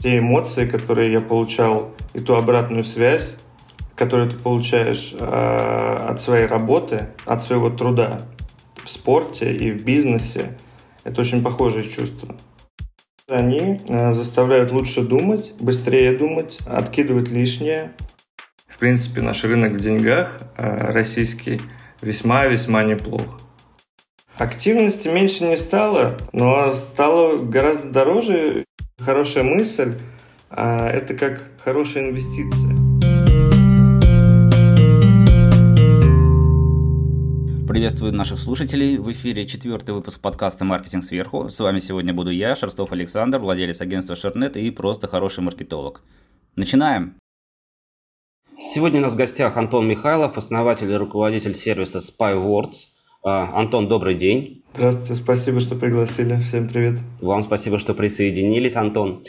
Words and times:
те 0.00 0.18
эмоции, 0.18 0.66
которые 0.66 1.12
я 1.12 1.20
получал, 1.20 1.90
и 2.14 2.20
ту 2.20 2.34
обратную 2.34 2.84
связь, 2.84 3.36
которую 3.94 4.30
ты 4.30 4.38
получаешь 4.38 5.14
э, 5.18 5.24
от 6.08 6.22
своей 6.22 6.46
работы, 6.46 7.08
от 7.24 7.42
своего 7.42 7.68
труда 7.68 8.20
в 8.84 8.88
спорте 8.88 9.52
и 9.52 9.72
в 9.72 9.84
бизнесе, 9.84 10.56
это 11.04 11.20
очень 11.20 11.42
похожие 11.42 11.84
чувства. 11.84 12.36
Они 13.28 13.80
э, 13.88 14.14
заставляют 14.14 14.70
лучше 14.72 15.02
думать, 15.02 15.52
быстрее 15.60 16.16
думать, 16.16 16.60
откидывать 16.66 17.28
лишнее. 17.28 17.92
В 18.68 18.78
принципе, 18.78 19.20
наш 19.20 19.42
рынок 19.44 19.72
в 19.72 19.80
деньгах 19.80 20.40
э, 20.56 20.92
российский 20.92 21.60
весьма-весьма 22.00 22.84
неплох. 22.84 23.40
Активности 24.36 25.08
меньше 25.08 25.44
не 25.44 25.56
стало, 25.56 26.16
но 26.32 26.72
стало 26.72 27.38
гораздо 27.38 27.90
дороже. 27.90 28.64
Хорошая 28.98 29.44
мысль 29.44 29.94
а 30.50 30.88
это 30.88 31.14
как 31.14 31.52
хорошая 31.62 32.10
инвестиция. 32.10 32.74
Приветствую 37.68 38.12
наших 38.12 38.38
слушателей. 38.38 38.98
В 38.98 39.12
эфире 39.12 39.46
четвертый 39.46 39.94
выпуск 39.94 40.20
подкаста 40.20 40.64
«Маркетинг 40.64 41.04
сверху». 41.04 41.48
С 41.48 41.60
вами 41.60 41.78
сегодня 41.78 42.12
буду 42.12 42.30
я, 42.30 42.56
Шерстов 42.56 42.90
Александр, 42.90 43.38
владелец 43.38 43.80
агентства 43.80 44.16
Шернет 44.16 44.56
и 44.56 44.70
просто 44.72 45.06
хороший 45.06 45.44
маркетолог. 45.44 46.02
Начинаем! 46.56 47.14
Сегодня 48.58 48.98
у 48.98 49.02
нас 49.04 49.12
в 49.12 49.16
гостях 49.16 49.56
Антон 49.56 49.86
Михайлов, 49.86 50.36
основатель 50.36 50.90
и 50.90 50.96
руководитель 50.96 51.54
сервиса 51.54 51.98
SpyWords– 51.98 52.88
а, 53.24 53.50
Антон, 53.58 53.88
добрый 53.88 54.14
день. 54.14 54.62
Здравствуйте, 54.78 55.16
спасибо, 55.16 55.58
что 55.58 55.74
пригласили. 55.74 56.36
Всем 56.36 56.68
привет. 56.68 57.00
Вам 57.20 57.42
спасибо, 57.42 57.80
что 57.80 57.94
присоединились, 57.94 58.76
Антон. 58.76 59.24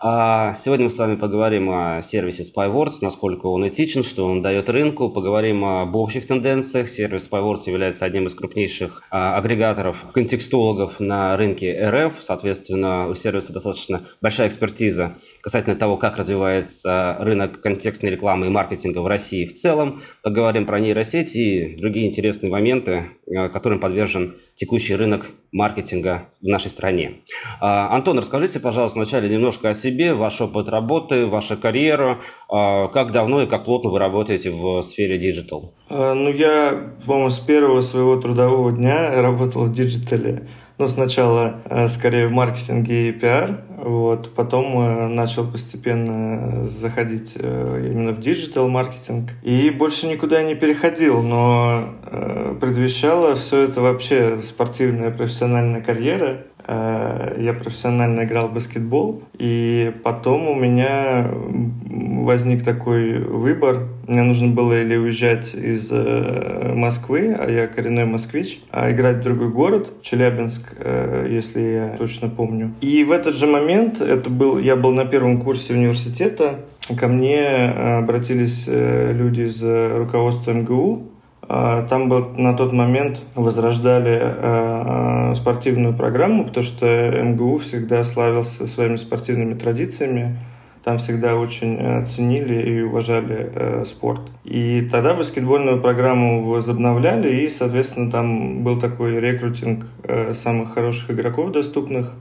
А, 0.00 0.54
сегодня 0.54 0.86
мы 0.86 0.90
с 0.90 0.98
вами 0.98 1.16
поговорим 1.16 1.70
о 1.70 2.02
сервисе 2.02 2.42
SpyWords, 2.42 2.96
насколько 3.02 3.46
он 3.46 3.68
этичен, 3.68 4.02
что 4.02 4.26
он 4.26 4.40
дает 4.40 4.68
рынку, 4.70 5.10
поговорим 5.10 5.64
об 5.64 5.94
общих 5.96 6.26
тенденциях. 6.26 6.88
Сервис 6.88 7.28
SpyWords 7.30 7.62
является 7.66 8.06
одним 8.06 8.26
из 8.26 8.34
крупнейших 8.34 9.02
а, 9.10 9.36
агрегаторов 9.36 9.96
контекстологов 10.14 11.00
на 11.00 11.36
рынке 11.36 11.86
РФ. 11.86 12.16
Соответственно, 12.20 13.08
у 13.08 13.14
сервиса 13.14 13.52
достаточно 13.52 14.04
большая 14.22 14.48
экспертиза 14.48 15.16
касательно 15.42 15.76
того, 15.76 15.98
как 15.98 16.16
развивается 16.16 17.16
рынок 17.20 17.60
контекстной 17.60 18.10
рекламы 18.10 18.46
и 18.46 18.50
маркетинга 18.50 19.00
в 19.00 19.06
России 19.06 19.44
в 19.44 19.54
целом. 19.54 20.00
Поговорим 20.22 20.64
про 20.64 20.80
нейросети 20.80 21.38
и 21.38 21.76
другие 21.76 22.08
интересные 22.08 22.50
моменты, 22.50 23.10
которым 23.26 23.80
подвержен 23.80 24.36
текущий 24.54 24.93
текущий 24.94 24.96
рынок 24.96 25.26
маркетинга 25.52 26.28
в 26.42 26.46
нашей 26.46 26.70
стране. 26.70 27.20
А, 27.60 27.94
Антон, 27.94 28.18
расскажите, 28.18 28.60
пожалуйста, 28.60 28.98
вначале 28.98 29.28
немножко 29.28 29.70
о 29.70 29.74
себе, 29.74 30.14
ваш 30.14 30.40
опыт 30.40 30.68
работы, 30.68 31.26
ваша 31.26 31.56
карьера, 31.56 32.18
как 32.48 33.12
давно 33.12 33.42
и 33.42 33.46
как 33.46 33.64
плотно 33.64 33.90
вы 33.90 33.98
работаете 33.98 34.50
в 34.50 34.82
сфере 34.82 35.18
digital? 35.18 35.72
А, 35.88 36.14
ну, 36.14 36.30
я, 36.30 36.94
по-моему, 37.06 37.30
с 37.30 37.38
первого 37.38 37.82
своего 37.82 38.16
трудового 38.16 38.72
дня 38.72 39.20
работал 39.22 39.64
в 39.64 39.72
digital 39.72 40.31
е. 40.31 40.48
Ну, 40.76 40.88
сначала 40.88 41.60
э, 41.66 41.88
скорее 41.88 42.26
в 42.26 42.32
маркетинге 42.32 43.08
и 43.08 43.12
пиар, 43.12 43.60
вот, 43.78 44.34
потом 44.34 44.76
э, 44.80 45.06
начал 45.06 45.46
постепенно 45.46 46.66
заходить 46.66 47.34
э, 47.36 47.90
именно 47.92 48.10
в 48.10 48.18
digital 48.18 48.68
маркетинг. 48.68 49.30
И 49.44 49.70
больше 49.70 50.08
никуда 50.08 50.42
не 50.42 50.56
переходил, 50.56 51.22
но 51.22 51.90
предвещало 52.60 53.36
все 53.36 53.62
это 53.62 53.82
вообще 53.82 54.42
спортивная 54.42 55.12
профессиональная 55.12 55.80
карьера. 55.80 56.42
Я 56.66 57.54
профессионально 57.58 58.24
играл 58.24 58.48
в 58.48 58.54
баскетбол, 58.54 59.22
и 59.38 59.92
потом 60.02 60.48
у 60.48 60.54
меня 60.54 61.30
возник 62.24 62.64
такой 62.64 63.18
выбор. 63.18 63.88
Мне 64.06 64.22
нужно 64.22 64.48
было 64.48 64.80
или 64.80 64.96
уезжать 64.96 65.54
из 65.54 65.88
э, 65.90 66.72
Москвы, 66.74 67.34
а 67.38 67.50
я 67.50 67.66
коренной 67.66 68.04
москвич, 68.04 68.60
а 68.70 68.90
играть 68.90 69.18
в 69.18 69.22
другой 69.22 69.48
город, 69.48 69.92
Челябинск, 70.02 70.74
э, 70.78 71.26
если 71.30 71.60
я 71.60 71.96
точно 71.96 72.28
помню. 72.28 72.74
И 72.80 73.04
в 73.04 73.12
этот 73.12 73.34
же 73.34 73.46
момент, 73.46 74.00
это 74.00 74.28
был, 74.28 74.58
я 74.58 74.76
был 74.76 74.92
на 74.92 75.06
первом 75.06 75.38
курсе 75.38 75.74
университета, 75.74 76.60
ко 76.98 77.08
мне 77.08 77.36
э, 77.36 77.98
обратились 77.98 78.66
люди 78.66 79.42
из 79.42 79.62
руководства 79.62 80.52
МГУ, 80.52 81.13
там 81.46 82.08
был 82.08 82.30
на 82.36 82.54
тот 82.54 82.72
момент 82.72 83.22
возрождали 83.34 84.20
э, 84.22 85.34
спортивную 85.34 85.94
программу, 85.94 86.44
потому 86.44 86.64
что 86.64 86.86
МГУ 86.86 87.58
всегда 87.58 88.02
славился 88.02 88.66
своими 88.66 88.96
спортивными 88.96 89.54
традициями. 89.54 90.38
Там 90.84 90.98
всегда 90.98 91.36
очень 91.36 91.78
э, 91.80 92.06
ценили 92.06 92.62
и 92.62 92.82
уважали 92.82 93.50
э, 93.54 93.84
спорт. 93.86 94.20
И 94.44 94.86
тогда 94.92 95.14
баскетбольную 95.14 95.80
программу 95.80 96.44
возобновляли, 96.44 97.42
и, 97.42 97.48
соответственно, 97.48 98.10
там 98.10 98.62
был 98.62 98.78
такой 98.78 99.18
рекрутинг 99.18 99.86
э, 100.02 100.34
самых 100.34 100.74
хороших 100.74 101.10
игроков 101.10 101.52
доступных 101.52 102.14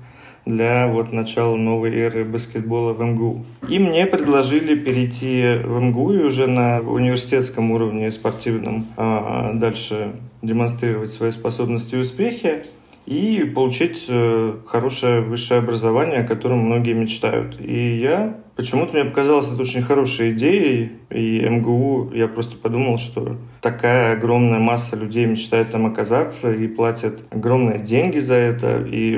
для 0.46 0.88
вот 0.88 1.12
начала 1.12 1.56
новой 1.56 1.96
эры 1.96 2.26
баскетбола 2.26 2.94
в 2.94 3.04
МГУ. 3.04 3.46
И 3.70 3.80
мне 3.80 4.06
предложили 4.06 4.76
перейти 4.76 5.62
в 5.64 5.80
МГУ 5.80 6.14
и 6.14 6.24
уже 6.24 6.48
на 6.48 6.80
университетском 6.80 7.72
уровне 7.72 8.12
спортивном 8.12 8.86
а, 8.98 9.53
дальше 9.53 10.14
демонстрировать 10.42 11.12
свои 11.12 11.32
способности 11.32 11.96
и 11.96 12.00
успехи 12.00 12.64
и 13.06 13.44
получить 13.44 14.06
э, 14.08 14.56
хорошее 14.66 15.22
высшее 15.22 15.59
образование, 15.59 16.22
о 16.22 16.28
котором 16.28 16.59
многие 16.59 16.94
мечтают. 16.94 17.59
И 17.59 17.97
я 17.97 18.38
почему-то 18.56 18.94
мне 18.94 19.06
показалось 19.06 19.47
это 19.47 19.62
очень 19.62 19.81
хорошей 19.81 20.31
идеей, 20.31 20.94
и 21.09 21.41
МГУ, 21.41 22.12
я 22.14 22.28
просто 22.28 22.56
подумал, 22.56 22.97
что 22.97 23.38
такая 23.62 24.14
огромная 24.14 24.59
масса 24.59 24.96
людей 24.96 25.25
мечтает 25.25 25.72
там 25.72 25.86
оказаться 25.86 26.53
и 26.53 26.68
платят 26.68 27.24
огромные 27.30 27.80
деньги 27.80 28.19
за 28.19 28.36
это, 28.36 28.81
и 28.81 29.18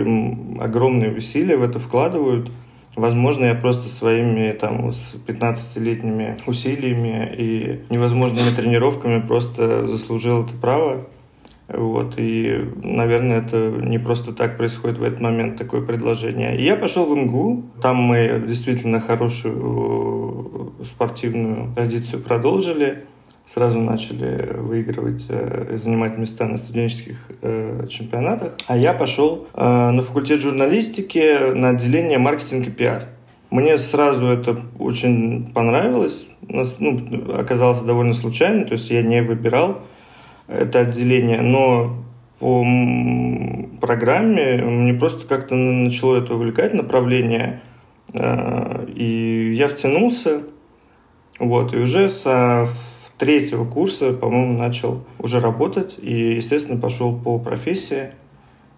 огромные 0.59 1.12
усилия 1.12 1.57
в 1.57 1.63
это 1.63 1.79
вкладывают. 1.79 2.52
Возможно, 2.96 3.46
я 3.46 3.56
просто 3.56 3.90
своими 3.90 4.52
там 4.53 4.94
с 4.94 5.16
15-летними 5.28 6.40
усилиями 6.47 7.35
и 7.38 7.81
невозможными 7.90 8.56
тренировками 8.56 9.19
просто 9.19 9.85
заслужил 9.85 10.46
это 10.46 10.53
право. 10.53 11.06
Вот, 11.68 12.16
и, 12.18 12.70
наверное, 12.84 13.40
это 13.40 13.72
не 13.72 13.98
просто 13.98 14.34
так 14.34 14.56
происходит 14.56 15.00
в 15.00 15.03
этот 15.03 15.20
момент 15.20 15.58
такое 15.58 15.81
предложение. 15.81 16.56
И 16.58 16.64
я 16.64 16.76
пошел 16.76 17.06
в 17.06 17.18
МГУ. 17.18 17.64
Там 17.81 17.98
мы 17.98 18.44
действительно 18.48 19.02
хорошую 19.02 20.72
э, 20.80 20.84
спортивную 20.86 21.74
традицию 21.74 22.22
продолжили. 22.22 23.06
Сразу 23.48 23.80
начали 23.80 24.53
выигрывать, 24.58 25.26
э, 25.30 25.76
занимать 25.78 26.20
места 26.20 26.46
на 26.46 26.58
студенческих 26.58 27.18
э, 27.42 27.88
чемпионатах. 27.90 28.53
А 28.68 28.78
я 28.78 28.94
пошел 28.94 29.47
на 29.56 30.02
факультет 30.03 30.42
журналистики 30.42 31.53
на 31.56 31.70
отделение 31.70 32.20
маркетинг 32.20 32.68
и 32.68 32.72
пиар. 32.72 33.06
Мне 33.50 33.78
сразу 33.80 34.28
это 34.28 34.59
очень 34.78 35.52
понравилось. 35.52 36.28
Ну, 36.47 37.02
оказалось 37.36 37.80
довольно 37.80 38.14
случайно, 38.14 38.66
то 38.66 38.74
есть 38.74 38.90
я 38.90 39.02
не 39.02 39.22
выбирал 39.24 39.82
это 40.47 40.79
отделение, 40.79 41.41
но 41.41 41.97
по 42.39 42.66
программе 43.81 44.57
мне 44.57 44.94
просто 44.94 45.28
как-то 45.28 45.56
начало 45.56 46.17
это 46.17 46.35
увлекать 46.35 46.73
направление, 46.73 47.61
э, 48.13 48.85
и 48.94 49.53
я 49.55 49.67
втянулся, 49.67 50.44
вот, 51.39 51.73
и 51.73 51.78
уже 51.78 52.09
с 52.09 52.67
третьего 53.17 53.66
курса, 53.66 54.11
по-моему, 54.13 54.57
начал 54.57 55.03
уже 55.19 55.39
работать, 55.39 55.95
и, 56.01 56.35
естественно, 56.35 56.79
пошел 56.79 57.17
по 57.17 57.39
профессии. 57.39 58.11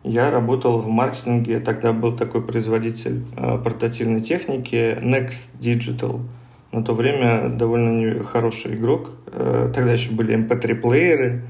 Я 0.03 0.31
работал 0.31 0.79
в 0.79 0.87
маркетинге, 0.87 1.59
тогда 1.59 1.91
был 1.91 2.15
такой 2.15 2.41
производитель 2.41 3.23
э, 3.35 3.57
портативной 3.57 4.21
техники 4.21 4.97
Next 5.01 5.59
Digital. 5.59 6.21
На 6.71 6.83
то 6.83 6.93
время 6.93 7.49
довольно 7.49 8.23
хороший 8.23 8.75
игрок. 8.75 9.11
Э, 9.27 9.71
тогда 9.73 9.93
еще 9.93 10.11
были 10.11 10.37
MP3-плееры, 10.37 11.41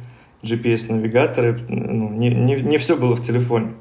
GPS-навигаторы, 0.44 1.60
ну, 1.68 2.10
не, 2.10 2.30
не, 2.30 2.56
не 2.56 2.78
все 2.78 2.95
было 2.95 3.16
в 3.16 3.22
телефоне. 3.22 3.74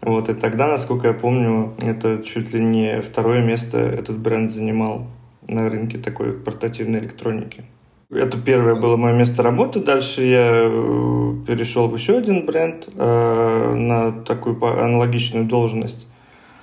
Вот, 0.00 0.28
и 0.30 0.34
тогда, 0.34 0.66
насколько 0.66 1.08
я 1.08 1.14
помню, 1.14 1.74
это 1.78 2.22
чуть 2.24 2.54
ли 2.54 2.60
не 2.60 3.02
второе 3.02 3.42
место 3.42 3.78
этот 3.78 4.18
бренд 4.18 4.50
занимал 4.50 5.06
на 5.46 5.68
рынке 5.68 5.98
такой 5.98 6.32
портативной 6.32 7.00
электроники. 7.00 7.64
Это 8.10 8.38
первое 8.38 8.74
было 8.74 8.96
мое 8.96 9.12
место 9.12 9.42
работы. 9.42 9.78
Дальше 9.78 10.24
я 10.24 10.64
э, 10.64 11.34
перешел 11.46 11.88
в 11.88 11.94
еще 11.94 12.18
один 12.18 12.44
бренд 12.44 12.88
э, 12.96 13.74
на 13.74 14.10
такую 14.24 14.60
аналогичную 14.64 15.44
должность. 15.44 16.09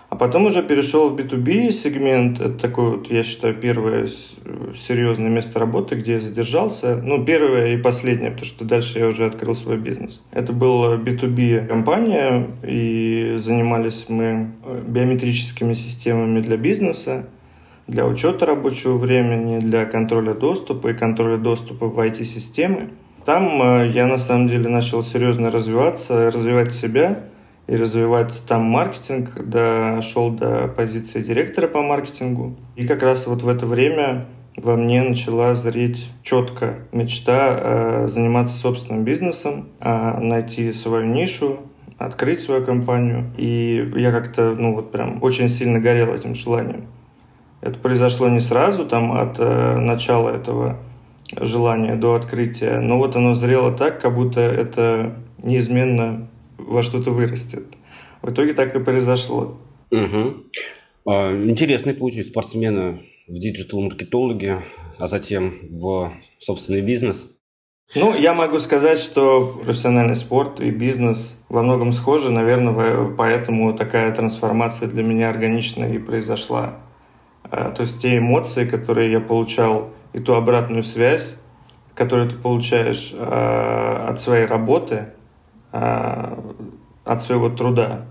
А 0.10 0.16
потом 0.16 0.46
уже 0.46 0.64
перешел 0.64 1.10
в 1.10 1.16
B2B 1.16 1.72
сегмент. 1.72 2.40
Это 2.40 2.58
такое, 2.58 2.92
вот, 2.92 3.12
я 3.12 3.24
считаю, 3.24 3.56
первое 3.56 4.08
серьезное 4.08 5.30
место 5.30 5.60
работы, 5.60 5.96
где 5.96 6.14
я 6.14 6.20
задержался. 6.22 6.96
Ну, 7.04 7.26
первое 7.26 7.74
и 7.74 7.78
последнее, 7.78 8.32
потому 8.32 8.46
что 8.46 8.64
дальше 8.64 9.00
я 9.00 9.08
уже 9.08 9.26
открыл 9.26 9.54
свой 9.54 9.78
бизнес. 9.78 10.22
Это 10.32 10.54
была 10.54 10.96
B2B 10.96 11.68
компания, 11.68 12.48
и 12.64 13.36
занимались 13.38 14.06
мы 14.08 14.52
биометрическими 14.88 15.74
системами 15.74 16.40
для 16.40 16.58
бизнеса. 16.58 17.26
для 17.88 18.06
учета 18.06 18.46
рабочего 18.46 18.98
времени, 18.98 19.60
для 19.60 19.86
контроля 19.86 20.34
доступа 20.34 20.90
и 20.90 20.94
контроля 20.94 21.38
доступа 21.38 21.88
в 21.88 21.98
IT-системы. 22.00 22.90
Там 23.26 23.62
э, 23.62 23.92
я 23.94 24.08
на 24.08 24.18
самом 24.18 24.50
деле 24.50 24.68
начал 24.68 25.04
серьезно 25.04 25.52
развиваться, 25.52 26.30
развивать 26.32 26.74
себя 26.74 27.20
и 27.68 27.76
развивать 27.76 28.42
там 28.48 28.64
маркетинг, 28.64 29.32
дошел 29.44 30.32
до 30.32 30.68
позиции 30.70 31.22
директора 31.22 31.68
по 31.68 31.82
маркетингу. 31.82 32.56
И 32.76 32.88
как 32.88 33.04
раз 33.04 33.28
вот 33.28 33.44
в 33.44 33.50
это 33.50 33.66
время 33.66 34.28
во 34.56 34.76
мне 34.76 35.04
начала 35.04 35.54
зреть 35.54 36.10
четко 36.24 36.80
мечта 36.92 37.58
э, 37.60 38.08
заниматься 38.08 38.58
собственным 38.58 39.04
бизнесом, 39.04 39.70
э, 39.82 40.20
найти 40.20 40.72
свою 40.74 41.06
нишу, 41.06 41.60
открыть 41.98 42.40
свою 42.40 42.66
компанию. 42.66 43.32
И 43.38 43.92
я 43.96 44.12
как-то, 44.12 44.56
ну 44.58 44.74
вот 44.74 44.92
прям 44.92 45.22
очень 45.22 45.50
сильно 45.50 45.80
горел 45.80 46.14
этим 46.14 46.36
желанием. 46.36 46.86
Это 47.62 47.78
произошло 47.80 48.30
не 48.30 48.40
сразу, 48.40 48.86
там 48.86 49.12
от 49.12 49.36
э, 49.40 49.78
начала 49.78 50.30
этого 50.30 50.78
желания 51.36 51.96
до 51.96 52.16
открытия, 52.16 52.80
но 52.80 52.98
вот 52.98 53.16
оно 53.16 53.34
зрело 53.34 53.72
так, 53.74 54.02
как 54.02 54.16
будто 54.16 54.40
это 54.40 55.16
неизменно 55.44 56.28
во 56.58 56.84
что-то 56.84 57.12
вырастет. 57.12 57.66
В 58.22 58.32
итоге 58.32 58.54
так 58.54 58.76
и 58.76 58.84
произошло. 58.84 59.58
Угу. 59.92 60.44
Интересный 61.06 61.94
путь 61.94 62.28
спортсмена 62.28 63.00
в 63.28 63.34
диджитал-маркетологе, 63.34 64.64
а 64.98 65.08
затем 65.08 65.60
в 65.72 66.14
собственный 66.40 66.82
бизнес. 66.82 67.32
Ну, 67.96 68.14
я 68.14 68.34
могу 68.34 68.60
сказать, 68.60 69.00
что 69.00 69.62
профессиональный 69.64 70.18
спорт 70.18 70.60
и 70.60 70.72
бизнес 70.72 71.42
во 71.48 71.64
многом 71.64 71.94
схожи, 71.94 72.30
наверное, 72.30 73.16
поэтому 73.16 73.74
такая 73.74 74.14
трансформация 74.14 74.90
для 74.90 75.04
меня 75.04 75.30
органичная 75.30 75.94
и 75.94 75.98
произошла. 75.98 76.80
А, 77.50 77.72
то 77.72 77.84
есть 77.84 78.02
те 78.02 78.18
эмоции, 78.18 78.66
которые 78.66 79.12
я 79.12 79.22
получал, 79.22 79.92
и 80.12 80.20
ту 80.20 80.34
обратную 80.34 80.84
связь, 80.84 81.38
которую 81.94 82.30
ты 82.30 82.36
получаешь 82.36 83.14
а, 83.16 84.08
от 84.10 84.22
своей 84.22 84.46
работы, 84.46 85.14
от 85.72 87.22
своего 87.22 87.50
труда 87.50 88.06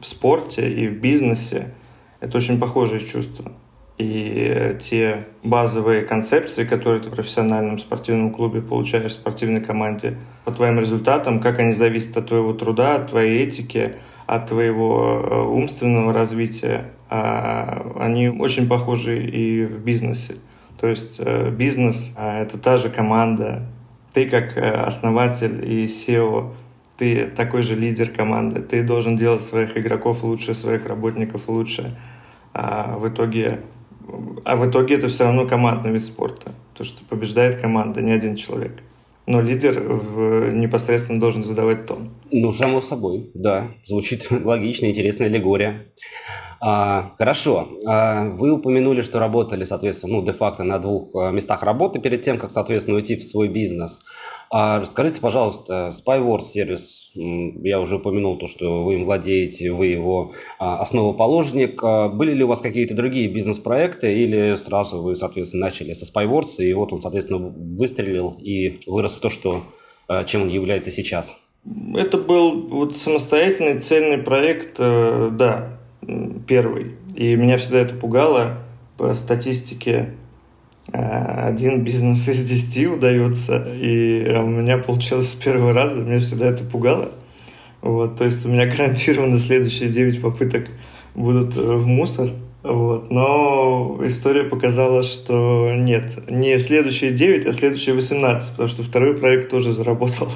в 0.00 0.06
спорте 0.06 0.70
и 0.70 0.88
в 0.88 1.00
бизнесе, 1.00 1.74
это 2.20 2.38
очень 2.38 2.58
похожие 2.58 3.00
чувства. 3.00 3.52
И 3.96 4.76
те 4.80 5.26
базовые 5.44 6.02
концепции, 6.02 6.64
которые 6.64 7.00
ты 7.02 7.10
в 7.10 7.14
профессиональном 7.14 7.78
спортивном 7.78 8.32
клубе 8.32 8.60
получаешь 8.60 9.12
в 9.12 9.14
спортивной 9.14 9.60
команде, 9.60 10.18
по 10.44 10.50
твоим 10.50 10.80
результатам, 10.80 11.38
как 11.40 11.60
они 11.60 11.72
зависят 11.72 12.16
от 12.16 12.26
твоего 12.26 12.52
труда, 12.54 12.96
от 12.96 13.10
твоей 13.10 13.44
этики, 13.44 13.94
от 14.26 14.48
твоего 14.48 15.22
э, 15.22 15.42
умственного 15.42 16.12
развития, 16.12 16.90
а, 17.08 17.92
они 18.00 18.28
очень 18.28 18.66
похожи 18.66 19.22
и 19.24 19.64
в 19.64 19.78
бизнесе. 19.84 20.36
То 20.80 20.88
есть 20.88 21.20
э, 21.20 21.50
бизнес 21.50 22.12
а,— 22.16 22.40
это 22.42 22.58
та 22.58 22.76
же 22.76 22.90
команда. 22.90 23.62
Ты 24.12 24.28
как 24.28 24.56
э, 24.56 24.70
основатель 24.70 25.64
и 25.64 25.86
SEO, 25.86 26.52
ты 26.96 27.26
такой 27.26 27.62
же 27.62 27.74
лидер 27.74 28.10
команды. 28.10 28.60
Ты 28.60 28.82
должен 28.82 29.16
делать 29.16 29.42
своих 29.42 29.76
игроков 29.76 30.22
лучше, 30.22 30.54
своих 30.54 30.86
работников 30.86 31.48
лучше. 31.48 31.96
А 32.52 32.96
в 32.98 33.08
итоге, 33.08 33.60
а 34.44 34.56
в 34.56 34.68
итоге 34.68 34.94
это 34.94 35.08
все 35.08 35.24
равно 35.24 35.46
командный 35.46 35.92
вид 35.92 36.04
спорта. 36.04 36.52
То, 36.74 36.84
что 36.84 37.04
побеждает 37.04 37.56
команда, 37.56 38.00
не 38.00 38.12
один 38.12 38.36
человек. 38.36 38.82
Но 39.26 39.40
лидер 39.40 39.80
в, 39.80 40.52
непосредственно 40.52 41.18
должен 41.18 41.42
задавать 41.42 41.86
тон. 41.86 42.10
Ну, 42.30 42.52
само 42.52 42.80
собой, 42.80 43.30
да. 43.34 43.68
Звучит 43.86 44.28
логично, 44.30 44.86
интересная 44.86 45.28
аллегория. 45.28 45.86
А, 46.60 47.12
хорошо. 47.18 47.68
А, 47.86 48.28
вы 48.28 48.52
упомянули, 48.52 49.02
что 49.02 49.18
работали, 49.18 49.64
соответственно, 49.64 50.14
ну, 50.14 50.24
де-факто 50.24 50.62
на 50.62 50.78
двух 50.78 51.14
а, 51.14 51.30
местах 51.30 51.62
работы 51.62 52.00
перед 52.00 52.22
тем, 52.22 52.38
как, 52.38 52.50
соответственно, 52.50 52.96
уйти 52.96 53.16
в 53.16 53.24
свой 53.24 53.48
бизнес. 53.48 54.02
А 54.56 54.78
расскажите, 54.78 55.20
пожалуйста, 55.20 55.90
Spywords 55.92 56.44
сервис, 56.44 57.10
я 57.14 57.80
уже 57.80 57.96
упомянул 57.96 58.38
то, 58.38 58.46
что 58.46 58.84
вы 58.84 58.94
им 58.94 59.04
владеете, 59.04 59.72
вы 59.72 59.88
его 59.88 60.30
а, 60.60 60.78
основоположник. 60.80 61.82
А, 61.82 62.08
были 62.08 62.34
ли 62.34 62.44
у 62.44 62.46
вас 62.46 62.60
какие-то 62.60 62.94
другие 62.94 63.26
бизнес-проекты 63.26 64.14
или 64.14 64.54
сразу 64.54 65.02
вы, 65.02 65.16
соответственно, 65.16 65.64
начали 65.64 65.92
со 65.92 66.04
Spywords, 66.04 66.58
и 66.58 66.72
вот 66.72 66.92
он, 66.92 67.02
соответственно, 67.02 67.38
выстрелил 67.40 68.38
и 68.40 68.78
вырос 68.86 69.16
в 69.16 69.20
то, 69.20 69.28
что, 69.28 69.64
а, 70.06 70.22
чем 70.22 70.42
он 70.42 70.48
является 70.50 70.92
сейчас? 70.92 71.34
Это 71.96 72.16
был 72.16 72.68
вот 72.68 72.96
самостоятельный 72.96 73.80
цельный 73.80 74.18
проект, 74.18 74.76
э, 74.78 75.30
да, 75.32 75.80
первый. 76.46 76.92
И 77.16 77.34
меня 77.34 77.56
всегда 77.56 77.80
это 77.80 77.96
пугало. 77.96 78.58
По 78.98 79.14
статистике 79.14 80.14
один 80.94 81.82
бизнес 81.82 82.28
из 82.28 82.44
десяти 82.44 82.86
удается, 82.86 83.66
и 83.80 84.32
у 84.36 84.46
меня 84.46 84.78
получилось 84.78 85.30
с 85.30 85.34
первого 85.34 85.72
раза, 85.72 86.02
меня 86.02 86.20
всегда 86.20 86.46
это 86.46 86.62
пугало. 86.62 87.10
Вот, 87.82 88.16
то 88.16 88.24
есть 88.24 88.46
у 88.46 88.48
меня 88.48 88.66
гарантированно 88.70 89.38
следующие 89.38 89.88
9 89.88 90.22
попыток 90.22 90.68
будут 91.14 91.56
э, 91.56 91.60
в 91.60 91.86
мусор. 91.86 92.30
Вот. 92.62 93.10
Но 93.10 94.00
история 94.04 94.44
показала, 94.44 95.02
что 95.02 95.70
нет, 95.74 96.30
не 96.30 96.58
следующие 96.58 97.10
9, 97.10 97.44
а 97.44 97.52
следующие 97.52 97.94
18, 97.94 98.52
потому 98.52 98.68
что 98.68 98.82
второй 98.82 99.16
проект 99.16 99.50
тоже 99.50 99.72
заработал. 99.72 100.28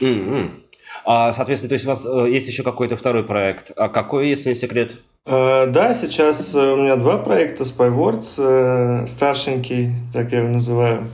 Mm-hmm. 0.00 0.50
А, 1.04 1.32
соответственно, 1.32 1.70
то 1.70 1.72
есть 1.72 1.84
у 1.84 1.88
вас 1.88 2.06
э, 2.06 2.30
есть 2.30 2.46
еще 2.46 2.62
какой-то 2.62 2.96
второй 2.96 3.24
проект. 3.24 3.72
А 3.76 3.88
какой, 3.88 4.28
если 4.28 4.50
не 4.50 4.54
секрет? 4.54 4.98
Uh, 5.24 5.66
да, 5.66 5.94
сейчас 5.94 6.52
э, 6.52 6.58
у 6.58 6.76
меня 6.78 6.96
два 6.96 7.16
проекта. 7.16 7.62
Spywords, 7.62 8.38
uh, 8.38 9.06
старшенький, 9.06 9.90
так 10.12 10.32
я 10.32 10.40
его 10.40 10.48
называю. 10.48 11.06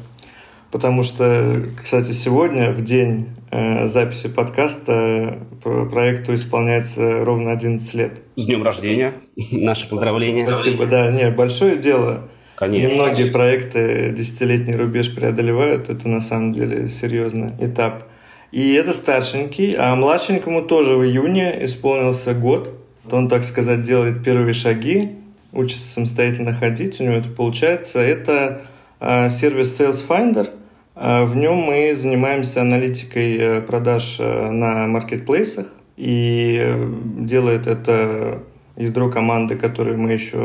Потому 0.71 1.03
что, 1.03 1.67
кстати, 1.81 2.13
сегодня, 2.13 2.73
в 2.73 2.83
день 2.83 3.29
записи 3.51 4.29
подкаста, 4.29 5.39
проекту 5.63 6.35
исполняется 6.35 7.25
ровно 7.25 7.53
11 7.53 7.95
лет. 7.95 8.21
С 8.37 8.45
днем 8.45 8.63
рождения! 8.63 9.15
Наши 9.51 9.89
поздравления! 9.89 10.51
Спасибо, 10.51 10.85
да. 10.85 11.11
Нет, 11.11 11.35
большое 11.35 11.77
дело. 11.77 12.29
Конечно. 12.55 12.87
Немногие 12.87 13.33
проекты 13.33 14.13
десятилетний 14.13 14.77
рубеж 14.77 15.15
преодолевают. 15.15 15.89
Это 15.89 16.07
на 16.07 16.21
самом 16.21 16.53
деле 16.53 16.91
серьезный 16.91 17.53
этап. 17.61 18.05
И 18.53 18.75
это 18.75 18.93
старшенький, 18.93 19.75
а 19.75 19.95
младшенькому 19.97 20.63
тоже 20.63 20.97
в 20.97 21.05
июне 21.05 21.65
исполнился 21.65 22.35
год. 22.35 22.75
Он, 23.13 23.29
так 23.29 23.45
сказать, 23.45 23.83
делает 23.83 24.23
первые 24.25 24.55
шаги, 24.55 25.17
учится 25.53 25.87
самостоятельно 25.87 26.55
ходить, 26.55 27.01
у 27.01 27.05
него 27.05 27.15
это 27.15 27.29
получается. 27.29 27.99
Это 28.01 28.63
э, 29.01 29.31
сервис 29.31 29.81
Sales 29.81 30.07
Finder. 30.07 30.51
Э, 30.95 31.25
в 31.25 31.37
нем 31.37 31.57
мы 31.57 31.95
занимаемся 31.97 32.61
аналитикой 32.61 33.37
э, 33.37 33.61
продаж 33.63 34.17
э, 34.19 34.51
на 34.51 34.87
маркетплейсах. 34.87 35.67
И 35.97 36.59
э, 36.61 36.93
делает 37.19 37.67
это 37.67 38.43
ядро 38.77 39.11
команды, 39.11 39.57
которую 39.57 39.99
мы 39.99 40.13
еще 40.13 40.39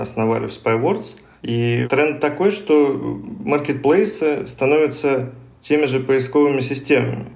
основали 0.00 0.48
в 0.48 0.50
Spywords. 0.50 1.16
И 1.42 1.86
тренд 1.88 2.18
такой, 2.18 2.50
что 2.50 3.20
маркетплейсы 3.44 4.44
становятся 4.46 5.30
теми 5.62 5.84
же 5.84 6.00
поисковыми 6.00 6.60
системами. 6.60 7.26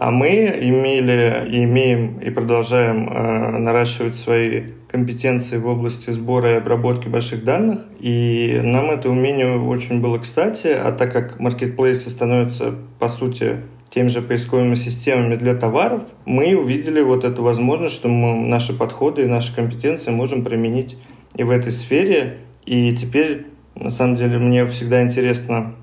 А 0.00 0.10
мы 0.10 0.28
имели, 0.28 1.46
имеем 1.62 2.20
и 2.20 2.30
продолжаем 2.30 3.06
э, 3.06 3.58
наращивать 3.58 4.14
свои 4.14 4.62
компетенции 4.90 5.58
в 5.58 5.66
области 5.66 6.08
сбора 6.10 6.52
и 6.52 6.56
обработки 6.56 7.06
больших 7.06 7.44
данных. 7.44 7.80
И 7.98 8.58
нам 8.64 8.90
это 8.90 9.10
умение 9.10 9.58
очень 9.58 10.00
было 10.00 10.16
кстати, 10.16 10.68
а 10.68 10.92
так 10.92 11.12
как 11.12 11.38
маркетплейсы 11.38 12.08
становятся, 12.08 12.76
по 12.98 13.10
сути, 13.10 13.58
теми 13.90 14.08
же 14.08 14.22
поисковыми 14.22 14.74
системами 14.74 15.34
для 15.34 15.54
товаров, 15.54 16.04
мы 16.24 16.56
увидели 16.56 17.02
вот 17.02 17.24
эту 17.24 17.42
возможность, 17.42 17.94
что 17.94 18.08
мы 18.08 18.48
наши 18.48 18.72
подходы 18.72 19.24
и 19.24 19.26
наши 19.26 19.54
компетенции 19.54 20.12
можем 20.12 20.44
применить 20.44 20.96
и 21.36 21.42
в 21.42 21.50
этой 21.50 21.72
сфере. 21.72 22.38
И 22.64 22.90
теперь, 22.92 23.48
на 23.74 23.90
самом 23.90 24.16
деле, 24.16 24.38
мне 24.38 24.66
всегда 24.66 25.02
интересно 25.02 25.74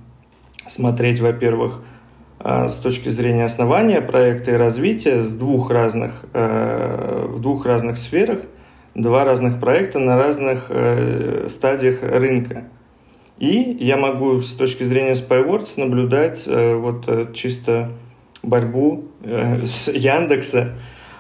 смотреть, 0.65 1.19
во-первых, 1.19 1.83
с 2.39 2.75
точки 2.75 3.10
зрения 3.10 3.46
основания 3.46 4.01
проекта 4.01 4.51
и 4.51 4.56
развития 4.56 5.24
с 5.24 5.34
двух 5.34 5.72
разных, 5.72 6.25
э, 6.34 7.25
в 7.27 7.39
двух 7.39 7.65
разных 7.65 7.98
сферах, 7.98 8.41
два 8.96 9.24
разных 9.24 9.60
проекта 9.60 10.00
на 10.00 10.17
разных 10.17 10.67
э, 10.70 11.48
стадиях 11.50 12.03
рынка. 12.03 12.65
И 13.39 13.77
я 13.79 13.98
могу 13.98 14.41
с 14.41 14.53
точки 14.56 14.84
зрения 14.84 15.13
Spywords 15.13 15.74
наблюдать 15.77 16.48
вот 16.48 17.34
чисто 17.36 17.91
борьбу 18.41 19.06
с 19.24 19.91
Яндекса, 19.91 20.74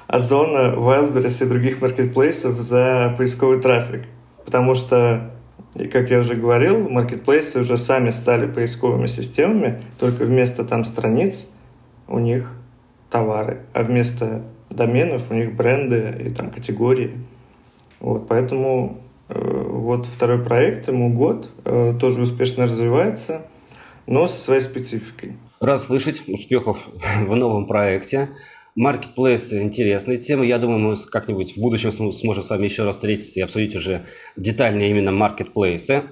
Озона, 0.07 0.73
Wildberries 0.75 1.43
и 1.43 1.47
других 1.47 1.79
маркетплейсов 1.81 2.59
за 2.59 3.13
поисковый 3.17 3.61
трафик. 3.61 4.05
Потому 4.45 4.73
что 4.73 5.31
и, 5.77 5.87
как 5.87 6.09
я 6.09 6.19
уже 6.19 6.35
говорил, 6.35 6.89
маркетплейсы 6.89 7.59
уже 7.59 7.77
сами 7.77 8.09
стали 8.09 8.47
поисковыми 8.47 9.07
системами, 9.07 9.83
только 9.99 10.25
вместо 10.25 10.63
там 10.63 10.83
страниц 10.83 11.47
у 12.07 12.19
них 12.19 12.51
товары, 13.09 13.61
а 13.73 13.83
вместо 13.83 14.43
доменов 14.69 15.29
у 15.29 15.33
них 15.33 15.55
бренды 15.55 16.15
и 16.25 16.29
там 16.29 16.49
категории. 16.49 17.11
Вот, 17.99 18.27
поэтому 18.27 18.99
э, 19.29 19.39
вот 19.39 20.05
второй 20.05 20.43
проект, 20.43 20.87
ему 20.87 21.13
год, 21.13 21.51
э, 21.65 21.93
тоже 21.99 22.21
успешно 22.21 22.65
развивается, 22.65 23.45
но 24.05 24.27
со 24.27 24.37
своей 24.37 24.61
спецификой. 24.61 25.37
Рад 25.59 25.81
слышать 25.81 26.27
успехов 26.27 26.77
в 27.25 27.35
новом 27.35 27.67
проекте. 27.67 28.29
Маркетплейс– 28.77 29.51
интересная 29.53 30.17
тема. 30.17 30.45
Я 30.45 30.59
думаю, 30.59 30.77
мы 30.77 30.95
как-нибудь 30.95 31.57
в 31.57 31.59
будущем 31.59 31.91
сможем 31.91 32.43
с 32.43 32.49
вами 32.49 32.65
еще 32.65 32.83
раз 32.83 32.95
встретиться 32.95 33.39
и 33.39 33.41
обсудить 33.41 33.75
уже 33.75 34.05
детальнее 34.35 34.91
именно 34.91 35.11
маркетплейсы. 35.11 36.03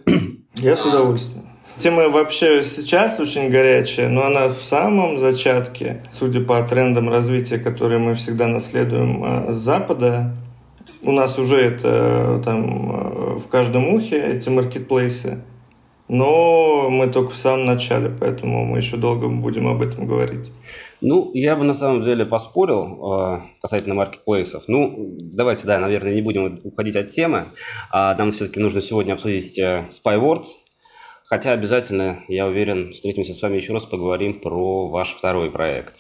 Я 0.56 0.76
с 0.76 0.84
удовольствием. 0.84 1.46
Тема 1.78 2.10
вообще 2.10 2.64
сейчас 2.64 3.20
очень 3.20 3.52
горячая, 3.52 4.10
но 4.10 4.24
она 4.24 4.48
в 4.50 4.64
самом 4.64 5.20
зачатке, 5.20 6.02
судя 6.12 6.42
по 6.42 6.60
трендам 6.64 7.08
развития, 7.08 7.60
которые 7.60 8.00
мы 8.00 8.16
всегда 8.16 8.48
наследуем 8.48 9.24
э, 9.24 9.54
с 9.54 9.58
Запада. 9.58 10.36
У 11.04 11.12
нас 11.12 11.38
уже 11.38 11.58
это 11.58 12.42
там 12.44 13.36
э, 13.36 13.38
в 13.38 13.48
каждом 13.48 13.94
ухе, 13.94 14.20
эти 14.26 14.50
маркетплейсы. 14.50 15.44
Но 16.08 16.90
мы 16.90 17.08
только 17.08 17.32
в 17.32 17.36
самом 17.36 17.66
начале, 17.66 18.10
поэтому 18.10 18.66
мы 18.66 18.78
еще 18.78 18.98
долго 18.98 19.28
будем 19.28 19.68
об 19.68 19.84
этом 19.84 20.08
говорить. 20.08 20.52
Ну, 21.02 21.32
я 21.34 21.56
бы 21.56 21.64
на 21.64 21.74
самом 21.74 22.02
деле 22.04 22.26
поспорил 22.26 23.14
э, 23.14 23.42
касательно 23.62 23.96
маркетплейсов. 23.96 24.64
Ну, 24.68 25.18
давайте, 25.20 25.66
да, 25.68 25.80
наверное, 25.80 26.16
не 26.16 26.22
будем 26.22 26.62
уходить 26.64 26.96
от 26.96 27.12
темы. 27.12 27.52
А 27.92 28.16
нам 28.16 28.32
все-таки 28.32 28.60
нужно 28.60 28.82
сегодня 28.82 29.14
обсудить 29.14 29.58
э, 29.60 29.90
SpyWords, 29.90 30.48
Хотя 31.26 31.54
обязательно, 31.54 32.24
я 32.28 32.46
уверен, 32.46 32.94
встретимся 32.94 33.34
с 33.34 33.42
вами 33.42 33.58
еще 33.58 33.74
раз, 33.74 33.86
поговорим 33.86 34.40
про 34.40 34.88
ваш 34.88 35.16
второй 35.16 35.50
проект. 35.50 35.96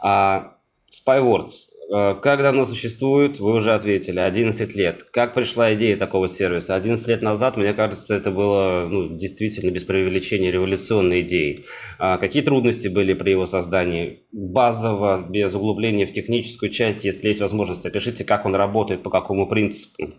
А, 0.00 0.54
SpyWords. 0.90 1.71
Э, 1.92 2.14
как 2.14 2.40
давно 2.40 2.64
существует? 2.64 3.38
Вы 3.38 3.52
уже 3.54 3.74
ответили. 3.74 4.18
11 4.18 4.74
лет. 4.74 5.04
Как 5.10 5.34
пришла 5.34 5.74
идея 5.74 5.96
такого 5.96 6.26
сервиса? 6.26 6.74
11 6.74 7.06
лет 7.06 7.22
назад, 7.22 7.56
мне 7.56 7.74
кажется, 7.74 8.14
это 8.14 8.30
было 8.30 8.88
ну, 8.88 9.16
действительно 9.16 9.70
без 9.70 9.84
преувеличения 9.84 10.50
революционной 10.50 11.20
идеей. 11.20 11.66
А 11.98 12.16
какие 12.16 12.42
трудности 12.42 12.88
были 12.88 13.12
при 13.12 13.30
его 13.30 13.44
создании? 13.46 14.20
Базово, 14.32 15.26
без 15.28 15.54
углубления 15.54 16.06
в 16.06 16.12
техническую 16.12 16.70
часть, 16.70 17.04
если 17.04 17.28
есть 17.28 17.40
возможность, 17.40 17.84
опишите, 17.84 18.24
как 18.24 18.46
он 18.46 18.54
работает, 18.54 19.02
по 19.02 19.10
какому 19.10 19.46
принципу. 19.46 20.14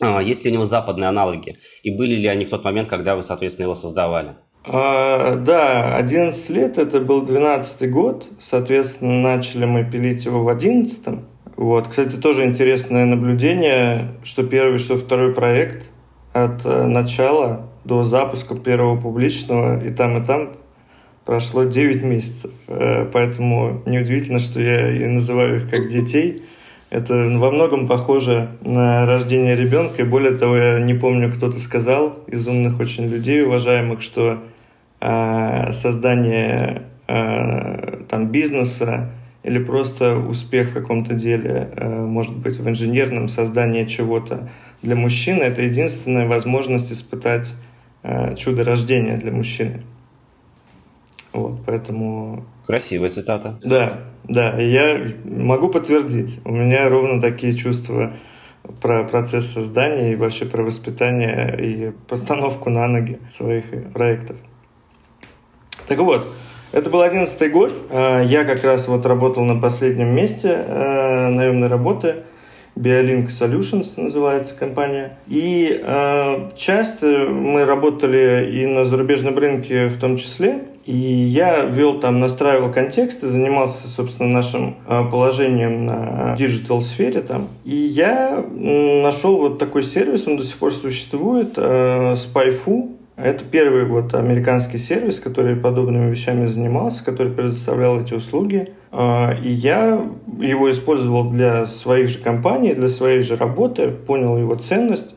А, 0.00 0.22
есть 0.22 0.44
ли 0.44 0.50
у 0.50 0.54
него 0.54 0.66
западные 0.66 1.08
аналоги? 1.08 1.58
И 1.82 1.90
были 1.90 2.14
ли 2.14 2.28
они 2.28 2.44
в 2.44 2.50
тот 2.50 2.62
момент, 2.62 2.88
когда 2.88 3.16
вы, 3.16 3.24
соответственно, 3.24 3.64
его 3.64 3.74
создавали? 3.74 4.36
А, 4.64 5.36
да, 5.36 5.96
11 5.96 6.50
лет, 6.50 6.78
это 6.78 7.00
был 7.00 7.22
12 7.22 7.90
год, 7.90 8.28
соответственно, 8.38 9.20
начали 9.20 9.64
мы 9.64 9.84
пилить 9.84 10.24
его 10.24 10.42
в 10.42 10.48
11 10.48 11.20
вот. 11.56 11.88
Кстати, 11.88 12.14
тоже 12.16 12.44
интересное 12.44 13.04
наблюдение, 13.04 14.12
что 14.22 14.44
первый, 14.44 14.78
что 14.78 14.96
второй 14.96 15.34
проект 15.34 15.90
от 16.32 16.64
э, 16.64 16.84
начала 16.84 17.66
до 17.84 18.04
запуска 18.04 18.54
первого 18.54 19.00
публичного 19.00 19.82
и 19.84 19.90
там, 19.90 20.22
и 20.22 20.24
там 20.24 20.52
прошло 21.24 21.64
9 21.64 22.04
месяцев. 22.04 22.52
Э, 22.68 23.06
поэтому 23.12 23.80
неудивительно, 23.86 24.38
что 24.38 24.60
я 24.60 24.88
и 24.90 25.04
называю 25.06 25.56
их 25.56 25.70
как 25.70 25.88
детей– 25.88 26.42
это 26.90 27.14
во 27.14 27.50
многом 27.50 27.86
похоже 27.86 28.48
на 28.62 29.04
рождение 29.04 29.54
ребенка. 29.54 30.02
И 30.02 30.04
более 30.06 30.36
того, 30.36 30.56
я 30.56 30.80
не 30.80 30.94
помню, 30.94 31.32
кто-то 31.32 31.58
сказал 31.58 32.20
из 32.26 32.46
умных 32.46 32.80
очень 32.80 33.06
людей, 33.06 33.42
уважаемых, 33.44 34.00
что 34.00 34.38
э, 35.00 35.72
создание 35.72 36.82
э, 37.06 38.02
там, 38.08 38.28
бизнеса 38.28 39.10
или 39.42 39.62
просто 39.62 40.16
успех 40.16 40.70
в 40.70 40.74
каком-то 40.74 41.14
деле, 41.14 41.70
э, 41.76 41.88
может 41.88 42.36
быть, 42.36 42.56
в 42.56 42.68
инженерном 42.68 43.28
создании 43.28 43.84
чего-то 43.84 44.48
для 44.82 44.96
мужчины, 44.96 45.42
это 45.42 45.62
единственная 45.62 46.26
возможность 46.26 46.92
испытать 46.92 47.54
э, 48.02 48.34
чудо 48.36 48.64
рождения 48.64 49.16
для 49.16 49.32
мужчины. 49.32 49.82
Вот, 51.32 51.60
поэтому... 51.66 52.44
Красивая 52.66 53.10
цитата. 53.10 53.58
Да, 53.64 54.00
да, 54.24 54.58
я 54.60 55.06
могу 55.24 55.68
подтвердить. 55.68 56.38
У 56.44 56.52
меня 56.52 56.88
ровно 56.88 57.20
такие 57.20 57.54
чувства 57.54 58.12
про 58.80 59.04
процесс 59.04 59.46
создания 59.46 60.12
и 60.12 60.16
вообще 60.16 60.44
про 60.44 60.62
воспитание 60.62 61.56
и 61.58 61.92
постановку 62.08 62.70
на 62.70 62.86
ноги 62.86 63.18
своих 63.30 63.64
проектов. 63.92 64.36
Так 65.86 65.98
вот, 65.98 66.26
это 66.72 66.90
был 66.90 67.00
одиннадцатый 67.00 67.48
год. 67.48 67.72
А, 67.90 68.22
я 68.22 68.44
как 68.44 68.64
раз 68.64 68.88
вот 68.88 69.06
работал 69.06 69.44
на 69.44 69.58
последнем 69.58 70.14
месте 70.14 70.52
а, 70.52 71.28
наемной 71.28 71.68
работы– 71.68 72.16
BioLink 72.78 73.26
Solutions 73.26 73.94
называется 73.96 74.54
компания. 74.54 75.18
И 75.26 75.80
э, 75.82 76.50
часто 76.56 77.06
мы 77.28 77.64
работали 77.64 78.50
и 78.52 78.66
на 78.66 78.84
зарубежном 78.84 79.36
рынке 79.36 79.86
в 79.86 79.98
том 79.98 80.16
числе. 80.16 80.62
И 80.88 80.96
я 80.96 81.66
вел 81.66 82.00
там, 82.00 82.18
настраивал 82.18 82.72
контекст 82.72 83.22
и 83.22 83.26
занимался, 83.26 83.88
собственно, 83.88 84.30
нашим 84.30 84.76
э, 84.86 85.04
положением 85.10 85.84
на 85.84 86.34
digital 86.38 86.80
сфере 86.80 87.20
там. 87.20 87.48
И 87.66 87.76
я 87.76 88.42
нашел 88.50 89.36
вот 89.36 89.58
такой 89.58 89.82
сервис, 89.82 90.26
он 90.26 90.38
до 90.38 90.44
сих 90.44 90.56
пор 90.56 90.72
существует, 90.72 91.58
э, 91.58 92.14
SpyFu. 92.14 92.96
Это 93.16 93.44
первый 93.44 93.84
вот 93.84 94.14
американский 94.14 94.78
сервис, 94.78 95.20
который 95.20 95.56
подобными 95.56 96.10
вещами 96.10 96.46
занимался, 96.46 97.04
который 97.04 97.34
предоставлял 97.34 98.00
эти 98.00 98.14
услуги. 98.14 98.72
А, 98.90 99.34
и 99.44 99.50
я 99.50 100.02
его 100.40 100.70
использовал 100.70 101.28
для 101.28 101.66
своих 101.66 102.08
же 102.08 102.18
компаний, 102.20 102.72
для 102.72 102.88
своей 102.88 103.20
же 103.20 103.36
работы, 103.36 103.90
понял 103.90 104.38
его 104.38 104.54
ценность, 104.54 105.14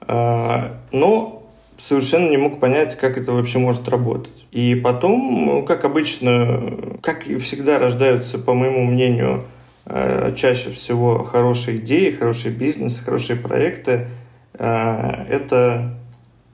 а, 0.00 0.78
но 0.90 1.41
совершенно 1.82 2.28
не 2.28 2.36
мог 2.36 2.60
понять, 2.60 2.96
как 2.96 3.18
это 3.18 3.32
вообще 3.32 3.58
может 3.58 3.88
работать. 3.88 4.46
И 4.52 4.74
потом, 4.74 5.64
как 5.66 5.84
обычно, 5.84 6.96
как 7.02 7.26
и 7.26 7.36
всегда 7.36 7.78
рождаются, 7.78 8.38
по 8.38 8.54
моему 8.54 8.84
мнению, 8.84 9.44
а, 9.84 10.32
чаще 10.32 10.70
всего 10.70 11.24
хорошие 11.24 11.78
идеи, 11.78 12.10
хороший 12.10 12.52
бизнес, 12.52 13.00
хорошие 13.00 13.36
проекты. 13.38 14.08
Это 14.54 15.98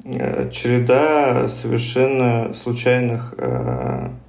череда 0.04 1.48
совершенно 1.48 2.54
случайных 2.54 3.34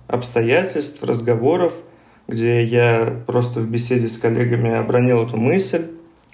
обстоятельств, 0.08 1.04
разговоров– 1.04 1.74
где 2.30 2.64
я 2.64 3.22
просто 3.26 3.60
в 3.60 3.68
беседе 3.68 4.08
с 4.08 4.18
коллегами 4.18 4.76
обронил 4.76 5.26
эту 5.26 5.36
мысль, 5.36 5.88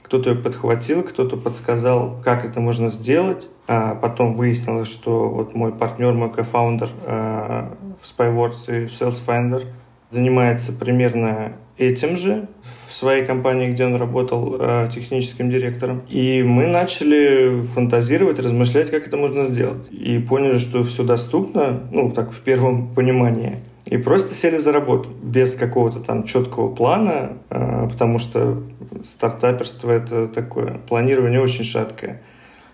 кто-то 0.05 0.29
ее 0.29 0.35
подхватил, 0.35 1.01
кто-то 1.01 1.35
подсказал, 1.35 2.21
как 2.23 2.45
это 2.45 2.59
можно 2.59 2.89
сделать. 2.89 3.47
А 3.67 3.95
потом 3.95 4.35
выяснилось, 4.35 4.87
что 4.87 5.29
вот 5.29 5.55
мой 5.55 5.71
партнер, 5.71 6.13
мой 6.13 6.31
кофаундер 6.31 6.89
э, 7.07 7.69
в 7.99 8.05
Spyworks 8.05 8.67
и 8.67 8.85
в 8.85 8.91
SalesFinder 8.91 9.63
занимается 10.11 10.73
примерно 10.73 11.53
этим 11.79 12.17
же 12.17 12.47
в 12.87 12.93
своей 12.93 13.25
компании, 13.25 13.71
где 13.71 13.83
он 13.83 13.95
работал 13.95 14.57
э, 14.59 14.89
техническим 14.93 15.49
директором. 15.49 16.03
И 16.07 16.43
мы 16.43 16.67
начали 16.67 17.63
фантазировать, 17.73 18.37
размышлять, 18.37 18.91
как 18.91 19.07
это 19.07 19.17
можно 19.17 19.45
сделать. 19.45 19.87
И 19.91 20.19
поняли, 20.19 20.59
что 20.59 20.83
все 20.83 21.03
доступно, 21.03 21.81
ну, 21.91 22.11
так, 22.11 22.31
в 22.31 22.41
первом 22.41 22.93
понимании– 22.93 23.59
и 23.85 23.97
просто 23.97 24.33
сели 24.33 24.57
за 24.57 24.71
работу 24.71 25.09
без 25.21 25.55
какого-то 25.55 25.99
там 25.99 26.23
четкого 26.23 26.73
плана, 26.73 27.37
а, 27.49 27.87
потому 27.87 28.19
что 28.19 28.63
стартаперство 29.03 29.91
это 29.91 30.27
такое 30.27 30.79
планирование 30.87 31.39
очень 31.39 31.63
шаткое. 31.63 32.21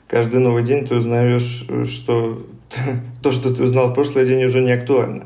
Каждый 0.07 0.39
новый 0.39 0.63
день 0.63 0.85
ты 0.85 0.95
узнаешь, 0.95 1.65
что 1.89 2.41
то, 3.21 3.31
что 3.31 3.53
ты 3.53 3.63
узнал 3.63 3.89
в 3.89 3.93
прошлый 3.93 4.25
день, 4.25 4.43
уже 4.45 4.61
не 4.61 4.71
актуально. 4.71 5.25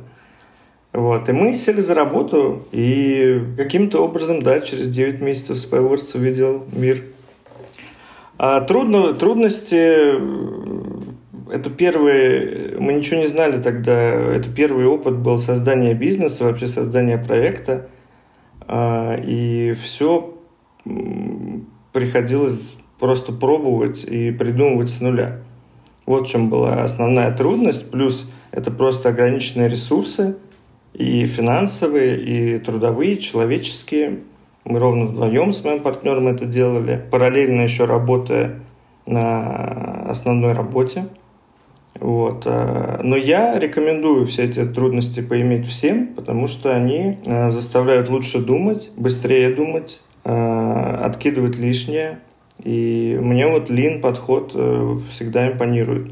Вот. 0.92 1.28
И 1.28 1.34
мы 1.34 1.54
сели 1.54 1.82
за 1.82 1.94
работу, 1.94 2.66
и 2.72 3.42
каким-то 3.58 4.04
образом, 4.04 4.42
да, 4.42 4.62
через 4.62 4.88
9 4.88 5.20
месяцев 5.22 5.58
Spywords 5.58 6.16
увидел 6.16 6.66
мир. 6.72 7.04
А 8.38 8.62
трудно, 8.62 9.14
трудности 9.14 10.14
это 11.52 11.70
первый, 11.70 12.80
мы 12.80 12.94
ничего 12.94 13.22
не 13.22 13.28
знали 13.28 13.62
тогда, 13.62 13.94
это 13.94 14.50
первый 14.50 14.86
опыт 14.86 15.18
был 15.18 15.40
создания 15.40 15.94
бизнеса, 15.94 16.46
вообще 16.46 16.68
создания 16.68 17.18
проекта, 17.18 17.88
а, 18.62 19.16
и 19.16 19.74
все 19.74 20.38
приходилось 21.94 22.78
просто 23.00 23.32
пробовать 23.34 24.04
и 24.04 24.32
придумывать 24.32 24.90
с 24.90 25.02
нуля. 25.02 25.40
Вот 26.06 26.28
в 26.28 26.32
чем 26.32 26.50
была 26.50 26.84
основная 26.84 27.36
трудность, 27.36 27.90
плюс 27.92 28.32
это 28.52 28.72
просто 28.72 29.10
ограниченные 29.10 29.70
ресурсы, 29.70 30.36
и 30.94 31.26
финансовые, 31.26 32.18
и 32.18 32.60
трудовые, 32.60 33.14
и 33.14 33.20
человеческие. 33.20 34.20
Мы 34.64 34.80
ровно 34.80 35.06
вдвоем 35.06 35.52
с 35.52 35.64
моим 35.64 35.82
партнером 35.82 36.28
это 36.28 36.46
делали, 36.46 37.04
параллельно 37.12 37.62
еще 37.62 37.86
работая 37.86 38.62
на 39.06 40.10
основной 40.10 40.54
работе. 40.54 41.06
Вот. 42.00 42.44
Э, 42.46 43.00
но 43.04 43.16
я 43.16 43.58
рекомендую 43.58 44.26
все 44.26 44.44
эти 44.44 44.66
трудности 44.66 45.22
поиметь 45.22 45.66
всем, 45.66 46.08
потому 46.08 46.48
что 46.48 46.76
они 46.76 47.18
э, 47.26 47.52
заставляют 47.52 48.10
лучше 48.10 48.40
думать, 48.40 48.92
быстрее 48.98 49.54
думать, 49.54 50.02
э, 50.24 51.00
откидывать 51.02 51.58
лишнее 51.58 52.20
И 52.64 53.18
мне 53.22 53.48
вот 53.48 53.70
lean 53.70 54.00
подход 54.00 54.52
всегда 55.12 55.52
импонирует. 55.52 56.12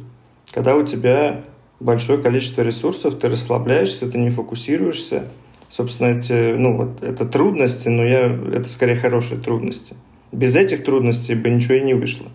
Когда 0.52 0.76
у 0.76 0.84
тебя 0.84 1.42
большое 1.80 2.22
количество 2.22 2.62
ресурсов, 2.62 3.16
ты 3.16 3.30
расслабляешься, 3.30 4.10
ты 4.10 4.18
не 4.18 4.30
фокусируешься. 4.30 5.28
Собственно, 5.70 6.18
эти, 6.18 6.54
ну, 6.56 6.78
вот, 6.78 7.02
это 7.02 7.26
трудности, 7.26 7.90
но 7.90 8.04
я, 8.06 8.26
это 8.28 8.70
скорее 8.70 8.96
хорошие 8.96 9.42
трудности. 9.42 9.96
Без 10.32 10.56
этих 10.56 10.84
трудностей 10.84 11.34
бы 11.36 11.50
ничего 11.50 11.76
и 11.76 11.82
не 11.82 11.94
вышло. 11.94 12.28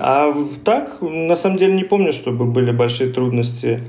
А 0.00 0.34
так, 0.64 1.00
на 1.00 1.36
самом 1.36 1.58
деле, 1.58 1.74
не 1.74 1.84
помню, 1.84 2.12
чтобы 2.12 2.44
были 2.44 2.72
большие 2.72 3.10
трудности 3.10 3.80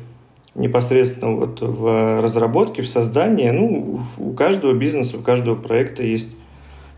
непосредственно 0.55 1.35
вот 1.35 1.61
в 1.61 2.21
разработке, 2.21 2.81
в 2.81 2.87
создании. 2.87 3.49
Ну, 3.49 3.99
у 4.17 4.33
каждого 4.33 4.73
бизнеса, 4.73 5.17
у 5.17 5.21
каждого 5.21 5.55
проекта 5.55 6.03
есть 6.03 6.35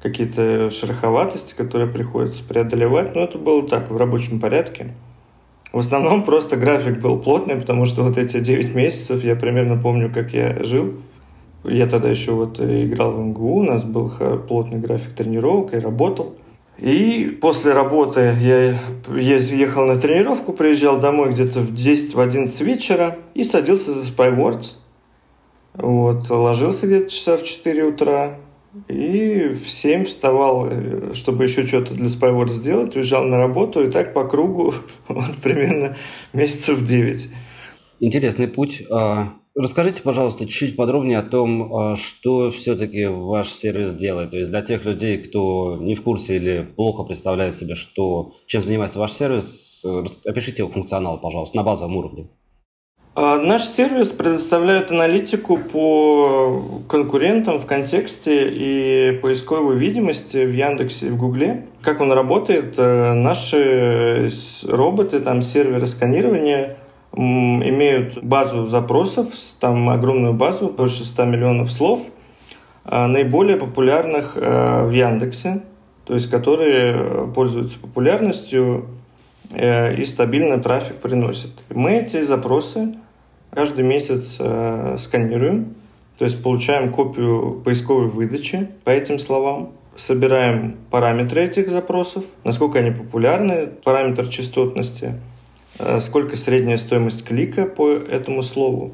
какие-то 0.02 0.70
шероховатости, 0.72 1.54
которые 1.54 1.90
приходится 1.90 2.44
преодолевать, 2.44 3.16
но 3.16 3.22
это 3.22 3.38
было 3.38 3.68
так, 3.68 3.90
в 3.90 3.98
рабочем 3.98 4.40
порядке. 4.40 4.94
В 5.72 5.80
основном 5.80 6.24
просто 6.26 6.58
график 6.58 7.00
был 7.00 7.20
плотный, 7.20 7.56
потому 7.56 7.86
что 7.86 8.04
вот 8.04 8.18
эти 8.18 8.40
9 8.40 8.76
месяцев, 8.76 9.24
я 9.24 9.36
примерно 9.36 9.82
помню, 9.82 10.12
как 10.14 10.34
я 10.34 10.64
жил. 10.64 10.96
Я 11.64 11.88
тогда 11.88 12.10
еще 12.10 12.34
вот 12.34 12.60
играл 12.60 13.14
в 13.14 13.20
МГУ, 13.20 13.60
у 13.60 13.64
нас 13.64 13.84
был 13.84 14.12
плотный 14.48 14.80
график 14.80 15.14
тренировок 15.14 15.74
и 15.74 15.80
работал. 15.80 16.36
И 16.78 17.38
после 17.42 17.74
работы 17.74 18.36
я 18.40 18.78
ехал 19.10 19.86
на 19.86 20.00
тренировку, 20.00 20.54
приезжал 20.54 21.00
домой 21.00 21.32
где-то 21.32 21.60
в 21.60 21.72
10-11 21.72 22.64
вечера 22.64 23.18
и 23.36 23.44
садился 23.44 23.94
за 23.94 24.12
Spywords. 24.12 24.78
Вот, 25.76 26.30
ложился 26.30 26.88
где-то 26.88 27.10
часа 27.10 27.38
в 27.38 27.44
4 27.44 27.84
утра, 27.84 28.38
и 28.88 29.50
в 29.50 29.70
7 29.70 30.06
вставал, 30.06 30.68
э, 30.70 31.14
чтобы 31.14 31.44
еще 31.44 31.66
что-то 31.66 31.94
для 31.94 32.08
Spywars 32.08 32.50
сделать, 32.50 32.96
уезжал 32.96 33.24
на 33.24 33.38
работу, 33.38 33.84
и 33.84 33.92
так 33.92 34.14
по 34.14 34.28
кругу 34.28 34.74
вот, 35.08 35.36
примерно 35.42 35.98
месяцев 36.34 36.84
9. 36.84 37.30
Интересный 38.00 38.48
путь. 38.48 38.84
А, 38.92 39.34
расскажите, 39.56 40.02
пожалуйста, 40.02 40.46
чуть 40.48 40.76
подробнее 40.76 41.20
о 41.20 41.24
том, 41.24 41.74
а, 41.74 41.96
что 41.96 42.52
все-таки 42.52 43.06
ваш 43.06 43.50
сервис 43.50 43.94
делает. 43.94 44.32
То 44.32 44.38
есть 44.38 44.50
для 44.50 44.62
тех 44.62 44.86
людей, 44.86 45.18
кто 45.18 45.78
не 45.78 45.96
в 45.96 46.04
курсе 46.04 46.38
или 46.38 46.62
плохо 46.76 47.04
представляет 47.04 47.56
себе, 47.56 47.76
что, 47.76 48.34
чем 48.48 48.64
занимается 48.64 49.00
ваш 49.00 49.14
сервис, 49.14 49.82
э, 49.86 50.04
опишите 50.26 50.64
его 50.64 50.72
функционал, 50.72 51.20
пожалуйста, 51.20 51.58
на 51.58 51.64
базовом 51.64 51.98
уровне. 51.98 52.28
А, 53.16 53.38
наш 53.38 53.64
сервис 53.66 54.08
предоставляет 54.08 54.90
аналитику 54.90 55.58
по 55.58 56.64
конкурентам 56.90 57.60
в 57.60 57.68
контексте 57.68 58.50
и 58.50 59.20
поисковой 59.20 59.78
видимости 59.78 60.38
в 60.44 60.52
Яндексе 60.52 61.08
и 61.08 61.10
в 61.12 61.18
Гугле. 61.18 61.68
Как 61.84 62.02
он 62.02 62.12
работает? 62.12 62.74
Э, 62.78 63.14
наши 63.14 64.32
роботы, 64.64 65.20
там 65.20 65.44
серверы 65.44 65.86
сканирования 65.86 66.78
имеют 67.16 68.24
базу 68.24 68.68
запросов, 68.68 69.34
там 69.60 69.90
огромную 69.90 70.34
базу, 70.34 70.70
больше 70.70 71.06
100 71.06 71.26
миллионов 71.26 71.72
слов, 71.72 72.02
а, 72.86 73.08
наиболее 73.08 73.58
популярных 73.58 74.34
э, 74.36 74.86
в 74.86 74.92
Яндексе, 74.92 75.62
то 76.06 76.16
есть 76.16 76.30
которые 76.30 77.28
пользуются 77.34 77.80
популярностью 77.80 78.88
э, 79.52 79.96
и 79.96 80.06
стабильно 80.06 80.60
трафик 80.60 80.98
приносят. 80.98 81.52
Мы 81.70 81.98
эти 81.98 82.22
запросы 82.24 82.96
каждый 83.52 83.86
месяц 83.86 84.38
э, 84.40 84.98
сканируем, 85.00 85.76
то 86.18 86.26
есть 86.26 86.44
получаем 86.44 86.92
копию 86.92 87.62
поисковой 87.64 88.08
выдачи 88.08 88.68
по 88.84 88.90
этим 88.90 89.20
словам, 89.20 89.72
собираем 89.96 90.78
параметры 90.90 91.44
этих 91.44 91.70
запросов, 91.70 92.26
насколько 92.44 92.80
они 92.80 92.92
популярны, 92.92 93.68
параметр 93.84 94.28
частотности, 94.28 95.06
э, 95.06 95.33
сколько 96.00 96.38
средняя 96.38 96.78
стоимость 96.78 97.26
клика 97.26 97.66
по 97.66 97.90
этому 97.90 98.44
слову. 98.44 98.94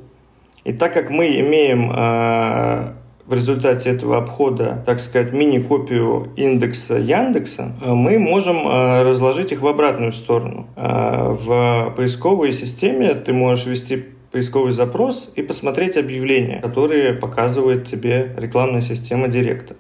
И 0.64 0.74
так 0.74 0.94
как 0.94 1.10
мы 1.10 1.40
имеем 1.40 1.90
э, 1.92 2.94
в 3.26 3.34
результате 3.34 3.90
этого 3.92 4.18
обхода, 4.18 4.84
так 4.86 5.00
сказать, 5.00 5.32
мини-копию 5.34 6.32
индекса 6.36 6.96
Яндекса, 6.98 7.74
э, 7.82 7.94
мы 7.94 8.20
можем 8.20 8.68
э, 8.68 9.04
разложить 9.04 9.52
их 9.52 9.62
в 9.62 9.68
обратную 9.68 10.12
сторону. 10.12 10.68
Э, 10.76 11.30
в 11.30 11.94
поисковой 11.96 12.52
системе 12.52 13.14
ты 13.14 13.34
можешь 13.34 13.66
ввести 13.66 14.06
поисковый 14.32 14.74
запрос 14.74 15.32
и 15.36 15.42
посмотреть 15.42 15.98
объявления, 15.98 16.60
которые 16.62 17.14
показывает 17.14 17.88
тебе 17.88 18.36
рекламная 18.38 18.82
система 18.82 19.28
Директа. 19.28 19.76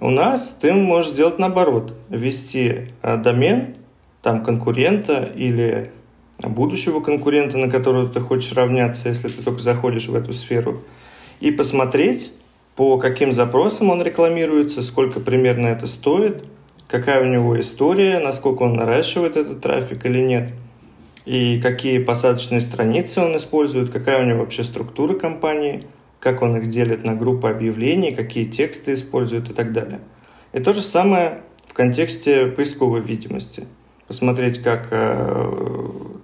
У 0.00 0.10
нас 0.10 0.56
ты 0.60 0.72
можешь 0.72 1.12
сделать 1.12 1.38
наоборот, 1.38 1.94
ввести 2.08 2.88
э, 3.02 3.16
домен 3.16 3.76
там 4.22 4.42
конкурента 4.42 5.30
или 5.36 5.90
будущего 6.38 7.00
конкурента, 7.00 7.58
на 7.58 7.70
которого 7.70 8.08
ты 8.08 8.20
хочешь 8.20 8.52
равняться, 8.52 9.08
если 9.08 9.28
ты 9.28 9.42
только 9.42 9.60
заходишь 9.60 10.08
в 10.08 10.14
эту 10.14 10.32
сферу, 10.32 10.82
и 11.40 11.50
посмотреть, 11.50 12.32
по 12.76 12.98
каким 12.98 13.32
запросам 13.32 13.90
он 13.90 14.02
рекламируется, 14.02 14.82
сколько 14.82 15.20
примерно 15.20 15.68
это 15.68 15.86
стоит, 15.86 16.44
какая 16.88 17.22
у 17.22 17.26
него 17.26 17.58
история, 17.60 18.18
насколько 18.18 18.62
он 18.62 18.74
наращивает 18.74 19.36
этот 19.36 19.60
трафик 19.60 20.04
или 20.06 20.20
нет– 20.20 20.52
и 21.24 21.58
какие 21.60 21.98
посадочные 21.98 22.60
страницы 22.60 23.20
он 23.20 23.36
использует, 23.36 23.90
какая 23.90 24.22
у 24.22 24.26
него 24.26 24.40
вообще 24.40 24.62
структура 24.62 25.14
компании, 25.14 25.84
как 26.20 26.42
он 26.42 26.56
их 26.58 26.68
делит 26.68 27.04
на 27.04 27.14
группы 27.14 27.48
объявлений, 27.48 28.12
какие 28.12 28.44
тексты 28.44 28.92
использует 28.92 29.50
и 29.50 29.54
так 29.54 29.72
далее. 29.72 30.00
И 30.52 30.60
то 30.60 30.72
же 30.72 30.82
самое 30.82 31.42
в 31.66 31.72
контексте 31.72 32.46
поисковой 32.46 33.00
видимости. 33.00 33.66
Посмотреть, 34.06 34.62
как 34.62 34.88
э, 34.90 35.52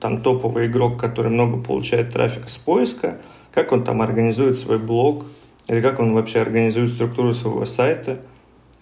там 0.01 0.21
топовый 0.21 0.67
игрок, 0.67 1.01
который 1.01 1.31
много 1.31 1.63
получает 1.63 2.13
трафика 2.13 2.49
с 2.51 2.59
поиска, 2.59 3.19
как 3.55 3.73
он 3.73 3.85
там 3.85 4.03
организует 4.03 4.59
свой 4.59 4.79
блог, 4.79 5.25
или 5.67 5.81
как 5.81 5.99
он 5.99 6.13
вообще 6.13 6.41
организует 6.41 6.91
структуру 6.91 7.33
своего 7.33 7.65
сайта, 7.65 8.19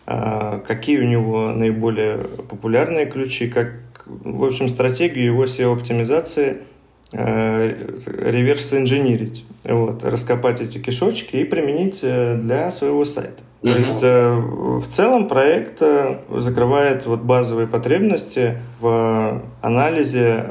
э, 0.07 0.61
какие 0.67 0.99
у 0.99 1.05
него 1.05 1.53
наиболее 1.53 2.19
популярные 2.19 3.07
ключи, 3.07 3.49
как 3.49 3.75
в 4.05 4.43
общем, 4.43 4.69
стратегию 4.69 5.27
его 5.27 5.45
SEO-оптимизации 5.45 6.63
э, 7.13 8.01
реверс-инженерить, 8.07 9.45
вот, 9.65 10.03
раскопать 10.03 10.61
эти 10.61 10.79
кишочки 10.79 11.37
и 11.37 11.45
применить 11.45 12.01
для 12.01 12.71
своего 12.73 13.05
сайта. 13.05 13.43
Mm-hmm. 13.61 13.73
То 13.73 13.79
есть 13.79 14.03
э, 14.03 14.31
в 14.31 14.87
целом 14.89 15.27
проект 15.27 15.83
закрывает 16.31 17.07
вот 17.07 17.21
базовые 17.21 17.67
потребности 17.67 18.59
в 18.81 19.43
анализе 19.61 20.45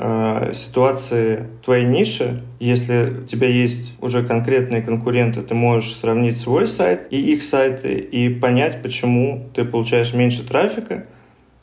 ситуации 0.54 1.48
твоей 1.64 1.86
ниши. 1.86 2.44
Если 2.60 3.22
у 3.24 3.26
тебя 3.26 3.48
есть 3.48 3.94
уже 4.02 4.24
конкретные 4.24 4.82
конкуренты, 4.82 5.42
ты 5.42 5.56
можешь 5.56 5.96
сравнить 5.96 6.38
свой 6.38 6.68
сайт 6.68 7.08
и 7.10 7.32
их 7.32 7.44
сайты 7.44 7.94
и 7.94 8.28
понять, 8.28 8.82
почему 8.82 9.48
ты 9.54 9.64
получаешь 9.64 10.14
меньше 10.14 10.46
трафика, 10.46 11.06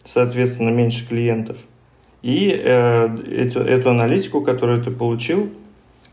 соответственно, 0.05 0.71
меньше 0.71 1.07
клиентов 1.07 1.59
и 2.25 2.59
э, 2.59 3.19
эту, 3.37 3.61
эту 3.61 3.91
аналитику, 3.91 4.41
которую 4.41 4.83
ты 4.83 4.91
получил, 4.91 5.51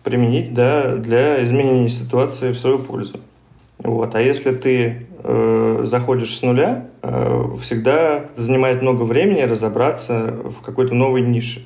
применить 0.04 0.54
да, 0.54 0.98
для 0.98 1.42
изменения 1.42 1.88
ситуации 1.88 2.52
в 2.52 2.60
свою 2.60 2.80
пользу. 2.80 3.22
Вот. 3.84 4.16
А 4.16 4.22
если 4.22 4.52
ты 4.52 5.08
э, 5.24 5.82
заходишь 5.86 6.38
с 6.38 6.42
нуля, 6.42 6.88
э, 7.02 7.46
всегда 7.62 8.26
занимает 8.36 8.82
много 8.82 9.04
времени 9.04 9.42
разобраться 9.42 10.36
в 10.44 10.62
какой-то 10.62 10.94
новой 10.94 11.22
нише. 11.22 11.66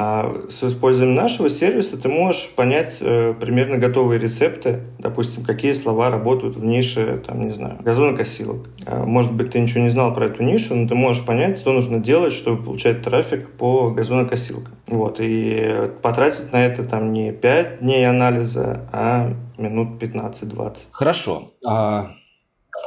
А 0.00 0.32
с 0.48 0.62
использованием 0.62 1.16
нашего 1.16 1.50
сервиса 1.50 1.96
ты 1.96 2.08
можешь 2.08 2.50
понять 2.54 2.98
э, 3.00 3.34
примерно 3.34 3.78
готовые 3.78 4.20
рецепты, 4.20 4.82
допустим, 4.98 5.44
какие 5.44 5.72
слова 5.72 6.08
работают 6.08 6.56
в 6.56 6.64
нише, 6.64 7.20
там, 7.26 7.44
не 7.44 7.52
знаю, 7.52 7.78
газонокосилок. 7.80 8.68
А, 8.86 9.04
может 9.04 9.32
быть, 9.32 9.50
ты 9.50 9.58
ничего 9.58 9.82
не 9.82 9.90
знал 9.90 10.14
про 10.14 10.26
эту 10.26 10.44
нишу, 10.44 10.76
но 10.76 10.86
ты 10.86 10.94
можешь 10.94 11.24
понять, 11.24 11.58
что 11.58 11.72
нужно 11.72 11.98
делать, 11.98 12.32
чтобы 12.32 12.62
получать 12.62 13.02
трафик 13.02 13.50
по 13.50 13.90
газонокосилкам. 13.90 14.74
Вот, 14.86 15.16
и 15.20 15.90
потратить 16.02 16.52
на 16.52 16.64
это 16.64 16.84
там 16.84 17.12
не 17.12 17.32
5 17.32 17.80
дней 17.80 18.08
анализа, 18.08 18.88
а 18.92 19.32
минут 19.58 20.02
15-20. 20.02 20.88
Хорошо. 20.92 21.52
А, 21.66 22.12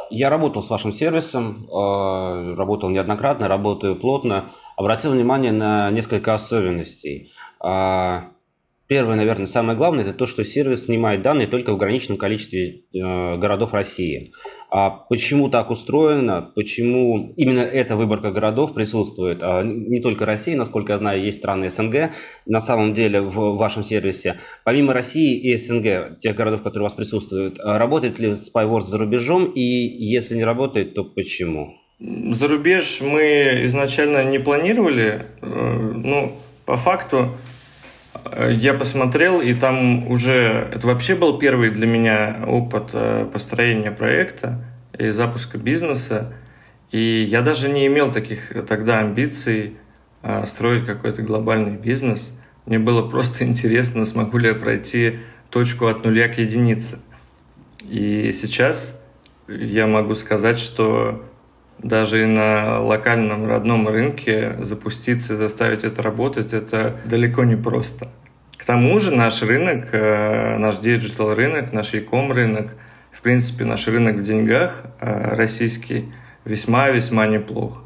я 0.09 0.29
работал 0.29 0.63
с 0.63 0.69
вашим 0.69 0.91
сервисом, 0.91 1.67
а, 1.71 2.55
работал 2.55 2.89
неоднократно, 2.89 3.47
работаю 3.47 3.95
плотно 3.99 4.51
обратил 4.77 5.11
внимание 5.11 5.51
на 5.51 5.91
несколько 5.91 6.33
особенностей. 6.33 7.31
А, 8.91 8.93
первое, 8.93 9.15
наверное, 9.15 9.45
самое 9.45 9.77
главное, 9.77 10.03
это 10.03 10.13
то, 10.13 10.25
что 10.25 10.43
сервис 10.43 10.85
снимает 10.85 11.21
данные 11.21 11.47
только 11.47 11.71
в 11.71 11.75
ограниченном 11.75 12.17
количестве 12.17 12.81
э, 12.93 13.37
городов 13.37 13.73
России. 13.73 14.33
А 14.69 14.89
почему 14.89 15.49
так 15.49 15.69
устроено? 15.69 16.51
Почему 16.55 17.33
именно 17.37 17.61
эта 17.61 17.95
выборка 17.95 18.31
городов 18.31 18.73
присутствует? 18.73 19.39
А 19.41 19.63
не 19.63 20.01
только 20.01 20.25
России, 20.25 20.55
насколько 20.55 20.91
я 20.91 20.97
знаю, 20.97 21.23
есть 21.23 21.37
страны 21.37 21.69
СНГ. 21.69 22.11
На 22.45 22.59
самом 22.59 22.93
деле 22.93 23.21
в 23.21 23.55
вашем 23.55 23.83
сервисе, 23.83 24.39
помимо 24.65 24.93
России 24.93 25.39
и 25.39 25.55
СНГ, 25.55 26.19
тех 26.19 26.35
городов, 26.35 26.61
которые 26.61 26.81
у 26.81 26.89
вас 26.89 26.93
присутствуют, 26.93 27.59
работает 27.63 28.19
ли 28.19 28.31
Spywords 28.31 28.87
за 28.87 28.97
рубежом? 28.97 29.45
И 29.45 29.61
если 29.61 30.35
не 30.35 30.43
работает, 30.43 30.95
то 30.95 31.05
почему? 31.05 31.75
За 31.99 32.47
рубеж 32.47 32.99
мы 33.01 33.61
изначально 33.65 34.23
не 34.25 34.39
планировали. 34.39 35.27
Э, 35.41 35.91
ну, 36.03 36.33
по 36.65 36.75
факту, 36.77 37.29
я 38.49 38.73
посмотрел, 38.73 39.41
и 39.41 39.53
там 39.53 40.07
уже... 40.07 40.69
Это 40.73 40.87
вообще 40.87 41.15
был 41.15 41.37
первый 41.37 41.69
для 41.69 41.87
меня 41.87 42.43
опыт 42.47 42.91
э, 42.93 43.25
построения 43.31 43.91
проекта 43.91 44.63
и 44.97 45.09
запуска 45.09 45.57
бизнеса. 45.57 46.33
И 46.91 47.27
я 47.29 47.41
даже 47.41 47.69
не 47.69 47.87
имел 47.87 48.11
таких 48.11 48.51
тогда 48.67 48.99
амбиций 48.99 49.77
строить 50.45 50.85
какой-то 50.85 51.23
глобальный 51.23 51.77
бизнес. 51.77 52.37
Мне 52.65 52.79
было 52.79 53.07
просто 53.07 53.43
интересно, 53.47 54.05
смогу 54.05 54.37
ли 54.37 54.49
я 54.49 54.55
пройти 54.55 55.19
точку 55.49 55.87
от 55.87 56.03
нуля 56.03 56.27
к 56.27 56.37
единице. 56.37 56.99
И 57.81 58.31
сейчас 58.33 58.99
я 59.47 59.87
могу 59.87 60.15
сказать, 60.15 60.59
что 60.59 61.25
даже 61.83 62.23
и 62.23 62.25
на 62.25 62.79
локальном 62.79 63.47
родном 63.47 63.87
рынке 63.87 64.55
запуститься 64.59 65.35
заставить 65.35 65.83
это 65.83 66.01
работать, 66.01 66.53
это 66.53 66.95
далеко 67.05 67.43
не 67.43 67.55
просто. 67.55 68.09
К 68.57 68.65
тому 68.65 68.99
же 68.99 69.11
наш 69.11 69.41
рынок, 69.41 69.89
э, 69.91 70.57
наш 70.57 70.77
digital 70.77 71.33
рынок, 71.33 71.73
наш 71.73 71.93
e-com 71.93 72.31
рынок, 72.31 72.75
в 73.11 73.21
принципе, 73.21 73.65
наш 73.65 73.87
рынок 73.87 74.17
в 74.17 74.23
деньгах 74.23 74.83
э, 74.99 75.35
российский 75.35 76.13
весьма-весьма 76.45 77.25
неплох. 77.25 77.83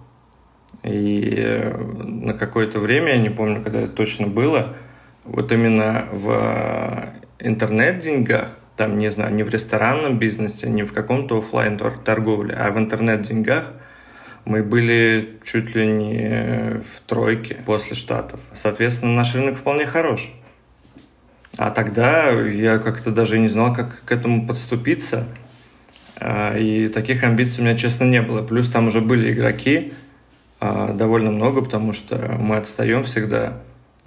И 0.84 1.34
э, 1.38 1.78
на 1.78 2.34
какое-то 2.34 2.80
время, 2.80 3.14
я 3.14 3.18
не 3.18 3.30
помню, 3.30 3.64
когда 3.64 3.82
это 3.82 3.94
точно 3.94 4.28
было, 4.28 4.76
вот 5.24 5.52
именно 5.52 6.08
в 6.12 7.14
интернет-деньгах, 7.40 8.60
там, 8.76 8.98
не 8.98 9.10
знаю, 9.10 9.34
не 9.34 9.44
в 9.44 9.50
ресторанном 9.50 10.20
бизнесе, 10.20 10.70
не 10.70 10.84
в 10.84 10.92
каком-то 10.92 11.38
офлайн 11.38 11.80
торговле, 12.04 12.54
а 12.54 12.70
в 12.72 12.78
интернет-деньгах– 12.78 13.72
мы 14.46 14.64
были 14.64 15.38
чуть 15.44 15.76
ли 15.76 15.88
не 15.88 16.82
в 16.82 17.02
тройке 17.08 17.56
после 17.66 17.96
Штатов. 17.96 18.40
Соответственно, 18.54 19.14
наш 19.16 19.34
рынок 19.36 19.58
вполне 19.58 19.86
хорош. 19.86 20.32
А 21.58 21.72
тогда 21.72 22.30
я 22.30 22.78
как-то 22.78 23.12
даже 23.12 23.40
не 23.40 23.50
знал, 23.50 23.74
как 23.74 24.04
к 24.04 24.12
этому 24.12 24.46
подступиться. 24.46 25.26
А, 26.18 26.58
и 26.58 26.88
таких 26.90 27.24
амбиций 27.24 27.62
у 27.62 27.66
меня, 27.66 27.78
честно, 27.78 28.04
не 28.04 28.22
было. 28.22 28.42
Плюс 28.42 28.70
там 28.70 28.88
уже 28.88 29.02
были 29.02 29.32
игроки 29.32 29.94
а, 30.60 30.94
довольно 30.94 31.32
много, 31.32 31.62
потому 31.62 31.94
что 31.94 32.38
мы 32.40 32.58
отстаем 32.58 33.04
всегда, 33.04 33.62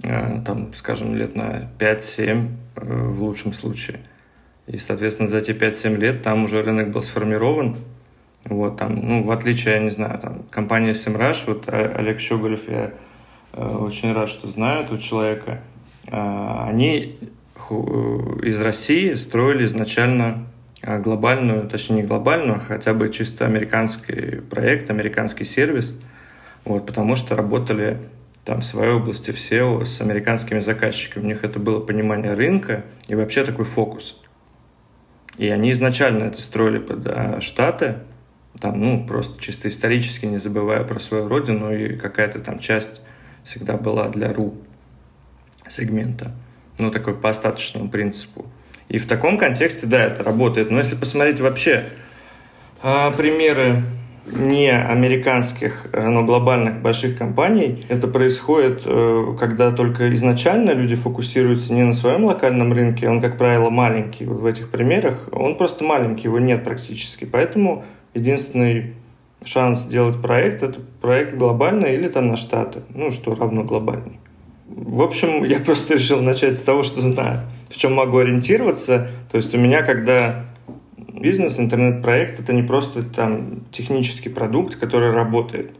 а, 0.05 0.43
там, 0.45 0.73
скажем, 0.75 1.15
лет 1.15 1.35
на 1.37 1.71
5-7 1.79 2.49
э, 2.77 2.81
в 2.85 3.23
лучшем 3.23 3.53
случае. 3.53 4.01
И, 4.67 4.77
соответственно, 4.79 5.29
за 5.29 5.39
эти 5.39 5.53
5-7 5.53 5.97
лет 5.97 6.23
там 6.23 6.45
уже 6.45 6.63
рынок 6.63 6.91
был 6.91 7.03
сформирован, 7.03 7.77
вот, 8.45 8.77
там, 8.77 9.01
ну, 9.03 9.23
в 9.25 9.31
отличие, 9.31 9.75
я 9.75 9.81
не 9.81 9.91
знаю, 9.91 10.19
там, 10.19 10.43
компания 10.51 10.93
Simrush, 10.93 11.45
вот 11.47 11.65
э, 11.67 11.95
Олег 11.97 12.21
Щеголев, 12.21 12.69
я 12.69 12.93
э, 13.53 13.67
очень 13.67 14.13
рад, 14.13 14.29
что 14.29 14.49
знаю 14.49 14.85
этого 14.85 15.01
человека, 15.01 15.61
э, 16.07 16.65
они 16.69 17.19
из 18.43 18.61
России 18.61 19.13
строили 19.13 19.67
изначально 19.67 20.47
э, 20.83 20.99
глобальную, 20.99 21.69
точнее 21.69 21.97
не 21.97 22.03
глобальную, 22.03 22.57
а 22.57 22.61
хотя 22.61 22.95
бы 22.95 23.11
чисто 23.11 23.45
американский 23.45 24.41
проект, 24.49 24.91
американский 24.91 25.45
сервис, 25.45 25.99
вот, 26.65 26.87
потому 26.87 27.17
что 27.17 27.37
работали 27.37 27.99
там 28.45 28.61
в 28.61 28.65
своей 28.65 28.93
области 28.93 29.31
в 29.31 29.37
SEO 29.37 29.85
с 29.85 30.01
американскими 30.01 30.61
заказчиками. 30.61 31.25
У 31.25 31.27
них 31.27 31.45
это 31.45 31.59
было 31.59 31.81
понимание 31.81 32.33
рынка 32.33 32.85
и 33.07 33.15
вообще 33.15 33.45
такой 33.45 33.67
фокус. 33.67 34.19
И 35.37 35.49
они 35.49 35.71
изначально 35.73 36.25
это 36.25 36.41
строили 36.41 36.79
под 36.79 37.07
а, 37.07 37.41
Штаты, 37.43 37.99
там, 38.61 38.81
ну, 38.81 39.07
просто 39.07 39.41
чисто 39.41 39.69
исторически, 39.69 40.27
не 40.27 40.39
забывая 40.39 40.85
про 40.85 40.99
свою 40.99 41.29
родину, 41.29 41.73
и 41.75 41.97
какая-то 41.97 42.41
там 42.41 42.59
часть 42.59 43.01
всегда 43.45 43.77
была 43.77 44.09
для 44.09 44.33
РУ 44.33 44.55
сегмента. 45.69 46.33
Ну, 46.79 46.91
такой 46.91 47.15
по 47.15 47.31
остаточному 47.31 47.89
принципу. 47.89 48.47
И 48.89 48.99
в 48.99 49.07
таком 49.07 49.39
контексте, 49.39 49.87
да, 49.87 50.05
это 50.05 50.23
работает. 50.23 50.71
Но 50.71 50.79
если 50.79 50.97
посмотреть 50.97 51.41
вообще 51.41 51.85
а, 52.83 53.11
примеры 53.11 53.83
не 54.33 54.71
американских, 54.71 55.87
э, 55.93 56.07
но 56.07 56.25
глобальных 56.25 56.83
больших 56.83 57.17
компаний, 57.17 57.85
это 57.89 58.09
происходит, 58.09 58.83
э, 58.85 59.37
когда 59.39 59.71
только 59.71 60.13
изначально 60.15 60.73
люди 60.73 60.95
фокусируются 60.97 61.73
не 61.73 61.83
на 61.83 61.95
своем 61.95 62.25
локальном 62.25 62.73
рынке, 62.73 63.09
он, 63.09 63.21
как 63.23 63.39
правило, 63.39 63.71
маленький. 63.71 64.27
В 64.27 64.45
этих 64.45 64.71
примерах 64.71 65.29
он 65.33 65.57
просто 65.57 65.85
маленький, 65.85 66.25
его 66.25 66.39
нет 66.39 66.65
практически. 66.65 67.25
Поэтому 67.25 67.85
единственный 68.19 68.95
шанс 69.45 69.81
сделать 69.81 70.21
проект– 70.21 70.63
это 70.63 70.81
проект 71.01 71.37
глобальный 71.37 71.95
или 71.95 72.09
там 72.09 72.29
на 72.29 72.37
Штаты, 72.37 72.83
ну, 72.95 73.11
что 73.11 73.35
равно 73.35 73.65
глобальный. 73.65 74.19
В 74.67 75.01
общем, 75.01 75.45
я 75.49 75.61
просто 75.61 75.95
решил 75.95 76.21
начать 76.21 76.59
с 76.59 76.63
того, 76.63 76.83
что 76.83 77.01
знаю, 77.01 77.43
в 77.71 77.77
чем 77.77 77.95
могу 77.95 78.19
ориентироваться. 78.19 79.09
То 79.31 79.37
есть 79.37 79.55
у 79.55 79.59
меня, 79.59 79.83
когда 79.83 80.47
бизнес, 80.97 81.59
интернет-проект– 81.59 82.41
это 82.41 82.53
не 82.53 82.63
просто 82.63 83.03
там 83.03 83.65
технический 83.73 84.29
продукт, 84.29 84.77
который 84.77 85.13
работает. 85.13 85.73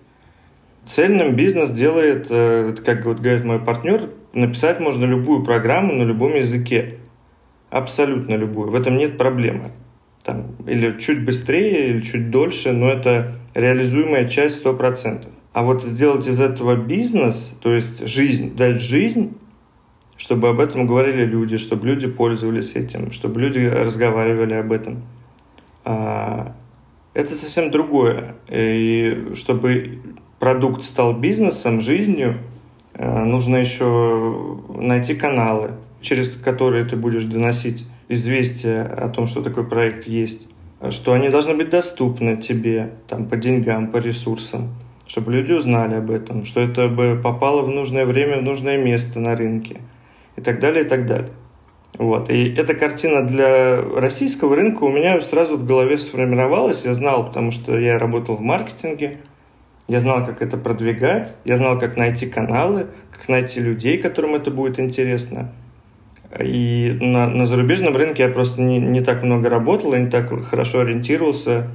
Цельным 0.87 1.37
бизнес 1.37 1.71
делает, 1.71 2.29
э, 2.31 2.75
как 2.85 3.05
вот 3.05 3.21
говорит 3.21 3.45
мой 3.45 3.59
партнер, 3.59 4.09
написать 4.33 4.81
можно 4.81 5.05
любую 5.05 5.45
программу 5.45 5.93
на 5.93 6.05
любом 6.05 6.35
языке. 6.35 6.99
Абсолютно 7.69 8.37
любую. 8.37 8.71
В 8.71 8.75
этом 8.75 8.97
нет 8.97 9.19
проблемы 9.19 9.67
там, 10.29 10.45
или 10.67 11.01
чуть 11.01 11.25
быстрее, 11.25 11.89
или 11.89 12.03
чуть 12.03 12.31
дольше, 12.31 12.73
но 12.73 12.91
это 12.91 13.37
реализуемая 13.55 14.29
часть 14.29 14.63
100%. 14.63 15.27
А 15.55 15.63
вот 15.63 15.83
сделать 15.83 16.27
из 16.27 16.39
этого 16.39 16.77
бизнес, 16.77 17.55
то 17.63 17.73
есть 17.73 18.07
жизнь, 18.07 18.55
дать 18.55 18.83
жизнь, 18.83 19.33
чтобы 20.19 20.49
об 20.51 20.61
этом 20.61 20.87
говорили 20.87 21.25
люди, 21.25 21.57
чтобы 21.57 21.87
люди 21.87 22.09
пользовались 22.09 22.75
этим, 22.75 23.11
чтобы 23.11 23.41
люди 23.41 23.61
разговаривали 23.61 24.53
об 24.53 24.71
этом. 24.71 25.03
А, 25.87 26.55
это 27.15 27.35
совсем 27.35 27.71
другое. 27.71 28.35
И 28.51 29.33
чтобы 29.35 29.99
продукт 30.39 30.85
стал 30.85 31.19
бизнесом, 31.19 31.81
жизнью, 31.81 32.37
э, 32.93 33.25
нужно 33.25 33.57
еще 33.57 34.59
найти 34.77 35.15
каналы, 35.15 35.71
через 36.03 36.37
которые 36.37 36.85
ты 36.85 36.97
будешь 36.97 37.25
доносить 37.25 37.87
известие 38.09 38.83
о 38.83 39.09
том, 39.09 39.27
что 39.27 39.43
такой 39.43 39.67
проект 39.67 40.07
есть, 40.07 40.49
что 40.91 41.13
они 41.13 41.29
должны 41.29 41.55
быть 41.55 41.71
доступны 41.71 42.37
тебе 42.37 42.93
там, 43.09 43.27
по 43.27 43.37
деньгам, 43.37 43.89
по 43.91 43.99
ресурсам, 43.99 44.75
чтобы 45.07 45.33
люди 45.33 45.53
узнали 45.53 45.97
об 45.97 46.11
этом, 46.11 46.45
что 46.45 46.61
это 46.61 46.89
бы 46.89 47.21
попало 47.23 47.63
в 47.63 47.69
нужное 47.69 48.07
время, 48.07 48.39
в 48.39 48.43
нужное 48.43 48.79
место 48.79 49.21
на 49.21 49.37
рынке 49.37 49.81
и 50.37 50.41
так 50.41 50.61
далее, 50.61 50.85
и 50.85 50.89
так 50.89 51.07
далее. 51.07 51.31
Вот. 51.97 52.31
И 52.31 52.55
эта 52.55 52.75
картина 52.75 53.23
для 53.23 53.83
российского 53.83 54.55
рынка 54.55 54.85
у 54.85 54.91
меня 54.91 55.21
сразу 55.21 55.57
в 55.57 55.67
голове 55.67 55.99
сформировалась. 55.99 56.85
Я 56.85 56.93
знал, 56.93 57.27
потому 57.27 57.51
что 57.51 57.79
я 57.79 57.99
работал 57.99 58.37
в 58.37 58.41
маркетинге, 58.41 59.19
я 59.89 60.01
знал, 60.01 60.25
как 60.25 60.43
это 60.43 60.59
продвигать, 60.59 61.35
я 61.45 61.57
знал, 61.57 61.79
как 61.79 61.97
найти 61.97 62.27
каналы, 62.27 62.89
как 63.11 63.29
найти 63.29 63.59
людей, 63.59 63.99
которым 63.99 64.35
это 64.35 64.51
будет 64.51 64.79
интересно. 64.79 65.53
И 66.39 66.97
на, 67.01 67.27
на 67.27 67.47
зарубежном 67.47 67.97
рынке 67.97 68.25
я 68.25 68.29
просто 68.29 68.61
не, 68.61 68.79
не 68.79 69.01
так 69.01 69.23
много 69.23 69.49
работал, 69.49 69.95
и 69.95 70.01
не 70.01 70.11
так 70.11 70.31
хорошо 70.45 70.81
ориентировался. 70.81 71.69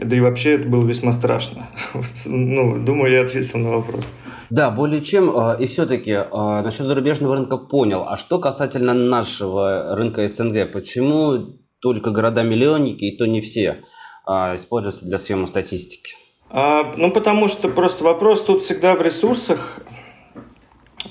Да 0.00 0.16
и 0.16 0.20
вообще 0.20 0.54
это 0.54 0.68
было 0.68 0.84
весьма 0.84 1.12
страшно. 1.12 1.66
ну, 2.26 2.84
думаю, 2.84 3.12
я 3.12 3.22
ответил 3.22 3.58
на 3.58 3.70
вопрос. 3.70 4.12
Да, 4.50 4.70
более 4.70 5.02
чем. 5.02 5.36
А, 5.36 5.54
и 5.54 5.66
все-таки 5.66 6.12
а, 6.12 6.62
насчет 6.62 6.86
зарубежного 6.86 7.36
рынка 7.36 7.56
понял. 7.56 8.04
А 8.06 8.16
что 8.16 8.38
касательно 8.38 8.94
нашего 8.94 9.96
рынка 9.96 10.26
СНГ? 10.26 10.72
Почему 10.72 11.56
только 11.80 12.10
города-миллионники, 12.10 13.04
и 13.04 13.16
то 13.16 13.26
не 13.26 13.40
все, 13.40 13.82
а, 14.26 14.56
используются 14.56 15.04
для 15.04 15.18
съема 15.18 15.46
статистики? 15.46 16.14
А, 16.50 16.92
ну, 16.96 17.10
потому 17.10 17.48
что 17.48 17.68
просто 17.68 18.04
вопрос 18.04 18.42
тут 18.42 18.62
всегда 18.62 18.94
в 18.94 19.02
ресурсах 19.02 19.80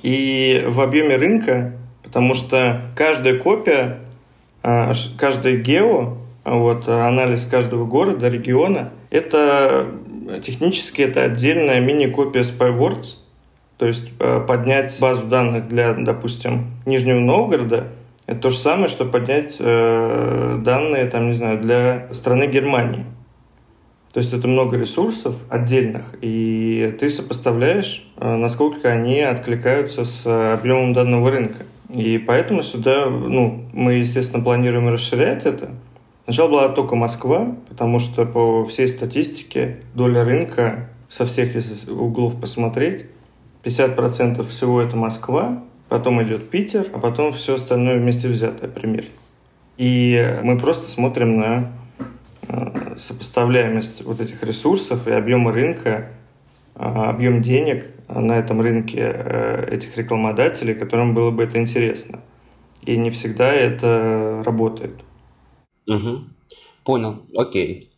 и 0.02 0.64
в 0.68 0.82
объеме 0.82 1.18
рынка. 1.18 1.80
Потому 2.14 2.36
что 2.36 2.82
каждая 2.96 3.40
копия, 3.40 4.00
а, 4.62 4.94
каждый 5.18 5.58
гео, 5.58 6.18
а 6.44 6.56
вот, 6.56 6.88
анализ 6.88 7.46
каждого 7.46 7.86
города, 7.86 8.30
региона, 8.30 8.92
это 9.10 9.88
технически 10.42 11.02
это 11.02 11.24
отдельная 11.24 11.82
мини-копия 11.82 12.42
SpyWords. 12.44 13.18
То 13.78 13.88
есть 13.88 14.12
а, 14.20 14.40
поднять 14.40 14.96
базу 15.02 15.26
данных 15.26 15.68
для, 15.68 15.94
допустим, 15.94 16.68
Нижнего 16.86 17.20
Новгорода– 17.20 17.88
это 18.26 18.40
то 18.40 18.50
же 18.52 18.58
самое, 18.58 18.88
что 18.88 19.06
поднять 19.06 19.58
э, 19.60 20.60
данные, 20.64 21.06
там, 21.08 21.28
не 21.28 21.34
знаю, 21.34 21.60
для 21.60 22.08
страны 22.14 22.48
Германии. 22.48 23.06
То 24.14 24.20
есть 24.20 24.32
это 24.32 24.48
много 24.48 24.78
ресурсов 24.78 25.36
отдельных, 25.50 26.04
и 26.22 26.96
ты 27.00 27.10
сопоставляешь, 27.10 28.08
э, 28.18 28.36
насколько 28.36 28.88
они 28.88 29.20
откликаются 29.20 30.06
с 30.06 30.54
объемом 30.54 30.94
данного 30.94 31.32
рынка. 31.32 31.66
И 31.94 32.18
поэтому 32.18 32.64
сюда, 32.64 33.06
ну, 33.08 33.66
мы, 33.72 33.94
естественно, 33.94 34.44
планируем 34.44 34.90
расширять 34.90 35.46
это. 35.46 35.70
Сначала 36.24 36.50
была 36.50 36.70
только 36.70 36.96
Москва, 36.96 37.56
потому 37.70 38.00
что 38.00 38.26
по 38.26 38.66
всей 38.66 38.88
статистике 38.88 39.82
доля 39.94 40.24
рынка 40.24 40.90
со 41.08 41.26
всех 41.26 41.54
углов 41.88 42.40
посмотреть, 42.40 43.06
50% 43.64 44.48
всего 44.48 44.82
это 44.82 44.96
Москва, 44.96 45.64
потом 45.88 46.24
идет 46.24 46.50
Питер, 46.50 46.88
а 46.94 47.00
потом 47.00 47.32
все 47.32 47.56
остальное 47.56 48.00
вместе 48.00 48.28
взятое 48.28 48.70
примерно. 48.70 49.10
И 49.78 50.40
мы 50.42 50.58
просто 50.58 50.90
смотрим 50.90 51.38
на 51.38 51.72
э, 52.48 52.96
сопоставляемость 52.98 54.04
вот 54.04 54.20
этих 54.20 54.42
ресурсов 54.44 55.08
и 55.08 55.12
объема 55.12 55.52
рынка, 55.52 56.08
объем 56.76 57.42
денег 57.42 57.90
на 58.08 58.38
этом 58.38 58.62
рынке 58.62 59.00
э, 59.00 59.74
этих 59.76 59.98
рекламодателей, 59.98 60.76
которым 60.76 61.14
было 61.14 61.32
бы 61.32 61.44
это 61.44 61.60
интересно. 61.60 62.22
И 62.82 62.98
не 62.98 63.10
всегда 63.10 63.54
это 63.54 64.44
работает. 64.46 65.02
Угу. 65.88 66.20
Понял, 66.84 67.26
окей. 67.36 67.92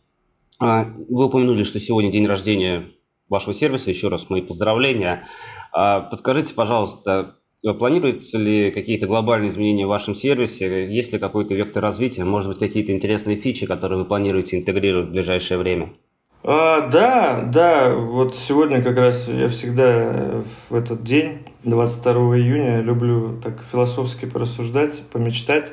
А, 0.58 0.84
вы 1.08 1.26
упомянули, 1.26 1.64
что 1.64 1.80
сегодня 1.80 2.12
день 2.12 2.26
рождения 2.26 2.86
вашего 3.28 3.52
сервиса. 3.52 3.90
Еще 3.90 4.08
раз 4.08 4.30
мои 4.30 4.42
поздравления. 4.42 5.26
А, 5.72 6.00
подскажите, 6.00 6.54
пожалуйста, 6.54 7.36
Планируются 7.62 8.38
ли 8.38 8.70
какие-то 8.70 9.08
глобальные 9.08 9.48
изменения 9.48 9.86
в 9.86 9.88
вашем 9.88 10.14
сервисе? 10.14 10.86
Есть 10.88 11.12
ли 11.12 11.18
какой-то 11.18 11.54
вектор 11.54 11.82
развития? 11.82 12.24
Может 12.24 12.50
быть, 12.50 12.58
какие-то 12.60 12.92
интересные 12.92 13.36
фичи, 13.36 13.66
которые 13.66 13.98
вы 13.98 14.04
планируете 14.04 14.56
интегрировать 14.56 15.08
в 15.08 15.12
ближайшее 15.12 15.58
время? 15.58 15.94
А, 16.42 16.88
да, 16.88 17.42
да. 17.42 17.94
Вот 17.94 18.36
сегодня 18.36 18.82
как 18.82 18.96
раз 18.96 19.28
я 19.28 19.48
всегда 19.48 20.42
в 20.68 20.74
этот 20.74 21.02
день, 21.02 21.40
22 21.64 22.12
июня, 22.38 22.80
люблю 22.80 23.40
так 23.42 23.62
философски 23.70 24.26
порассуждать, 24.26 25.02
помечтать. 25.08 25.72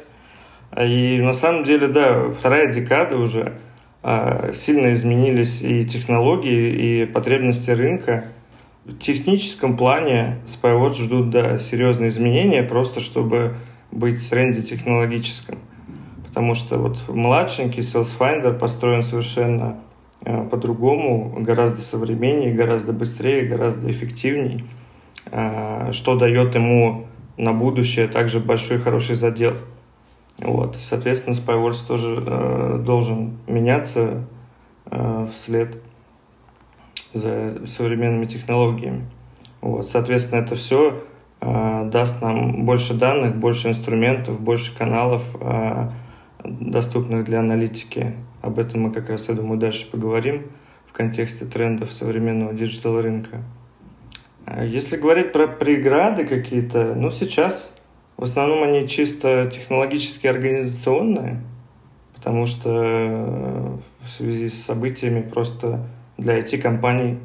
И 0.77 1.19
на 1.21 1.33
самом 1.33 1.63
деле, 1.63 1.87
да, 1.87 2.29
вторая 2.31 2.71
декада 2.71 3.17
уже 3.17 3.59
а, 4.01 4.51
сильно 4.53 4.93
изменились 4.93 5.61
и 5.61 5.85
технологии, 5.85 7.01
и 7.01 7.05
потребности 7.05 7.71
рынка– 7.71 8.25
в 8.85 8.97
техническом 8.97 9.77
плане 9.77 10.39
SpyWatch 10.45 11.03
ждут 11.03 11.29
да, 11.29 11.57
серьезные 11.57 12.09
изменения, 12.09 12.63
просто 12.63 12.99
чтобы 12.99 13.55
быть 13.91 14.21
в 14.21 14.29
тренде 14.29 14.61
технологическом. 14.61 15.59
Потому 16.27 16.53
что 16.53 16.77
вот 16.77 16.97
младшенький 17.07 17.81
SalesFinder 17.81 18.57
построен 18.57 19.03
совершенно 19.03 19.79
по-другому, 20.23 21.35
гораздо 21.39 21.81
современнее, 21.81 22.53
гораздо 22.53 22.93
быстрее, 22.93 23.45
гораздо 23.45 23.89
эффективнее, 23.91 24.63
э, 25.31 25.91
что 25.91 26.15
дает 26.15 26.55
ему 26.55 27.07
на 27.37 27.53
будущее 27.53 28.07
также 28.07 28.39
большой 28.39 28.79
хороший 28.79 29.15
задел. 29.15 29.53
Вот. 30.39 30.75
Соответственно, 30.77 31.33
SpyWars 31.33 31.87
тоже 31.87 32.23
э, 32.25 32.81
должен 32.85 33.37
меняться 33.47 34.25
э, 34.85 35.27
вслед 35.33 35.81
за 37.13 37.67
современными 37.67 38.25
технологиями. 38.25 39.05
Вот, 39.61 39.87
соответственно, 39.87 40.41
это 40.41 40.55
все 40.55 41.03
э, 41.39 41.89
даст 41.91 42.21
нам 42.21 42.65
больше 42.65 42.93
данных, 42.93 43.35
больше 43.37 43.69
инструментов, 43.69 44.39
больше 44.39 44.75
каналов, 44.75 45.23
э, 45.39 45.89
доступных 46.43 47.23
для 47.23 47.39
аналитики. 47.39 48.13
Об 48.43 48.59
этом 48.59 48.81
мы 48.81 48.91
как 48.91 49.09
раз, 49.09 49.29
я 49.29 49.35
думаю, 49.35 49.57
дальше 49.57 49.89
поговорим 49.89 50.51
в 50.85 50.91
контексте 50.91 51.45
трендов 51.45 51.93
современного 51.93 52.53
digital 52.53 53.01
рынка. 53.01 53.41
Если 54.65 54.97
говорить 54.97 55.31
про 55.31 55.47
преграды 55.47 56.25
какие-то, 56.25 56.93
ну 56.93 57.09
сейчас 57.09 57.73
в 58.17 58.23
основном 58.23 58.63
они 58.63 58.85
чисто 58.85 59.49
технологически 59.49 60.27
организационные, 60.27 61.41
потому 62.13 62.45
что 62.45 63.79
в 64.01 64.09
связи 64.09 64.49
с 64.49 64.61
событиями 64.61 65.21
просто 65.21 65.87
для 66.17 66.37
IT-компаний 66.37 67.19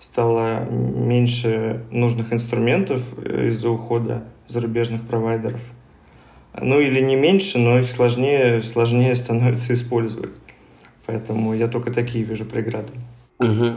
стало 0.00 0.64
меньше 0.70 1.84
нужных 1.90 2.32
инструментов 2.32 3.02
из-за 3.18 3.68
ухода 3.68 4.24
зарубежных 4.48 5.02
провайдеров. 5.02 5.60
Ну 6.58 6.80
или 6.80 7.02
не 7.02 7.16
меньше, 7.16 7.58
но 7.58 7.80
их 7.80 7.90
сложнее, 7.90 8.62
сложнее 8.62 9.14
становится 9.14 9.74
использовать. 9.74 10.30
Поэтому 11.06 11.54
я 11.54 11.68
только 11.68 11.92
такие 11.92 12.24
вижу 12.24 12.44
преграды. 12.44 12.92
Угу. 13.38 13.74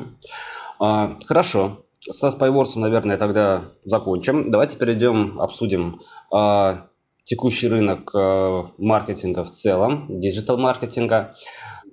А, 0.79 1.17
хорошо. 1.25 1.83
Со 1.99 2.27
Spyworks, 2.27 2.77
наверное, 2.77 3.17
тогда 3.17 3.71
закончим. 3.83 4.49
Давайте 4.49 4.77
перейдем, 4.77 5.39
обсудим 5.41 5.99
а, 6.31 6.87
текущий 7.25 7.67
рынок 7.67 8.11
а, 8.15 8.71
маркетинга 8.77 9.43
в 9.43 9.51
целом, 9.51 10.19
диджитал-маркетинга 10.19 11.35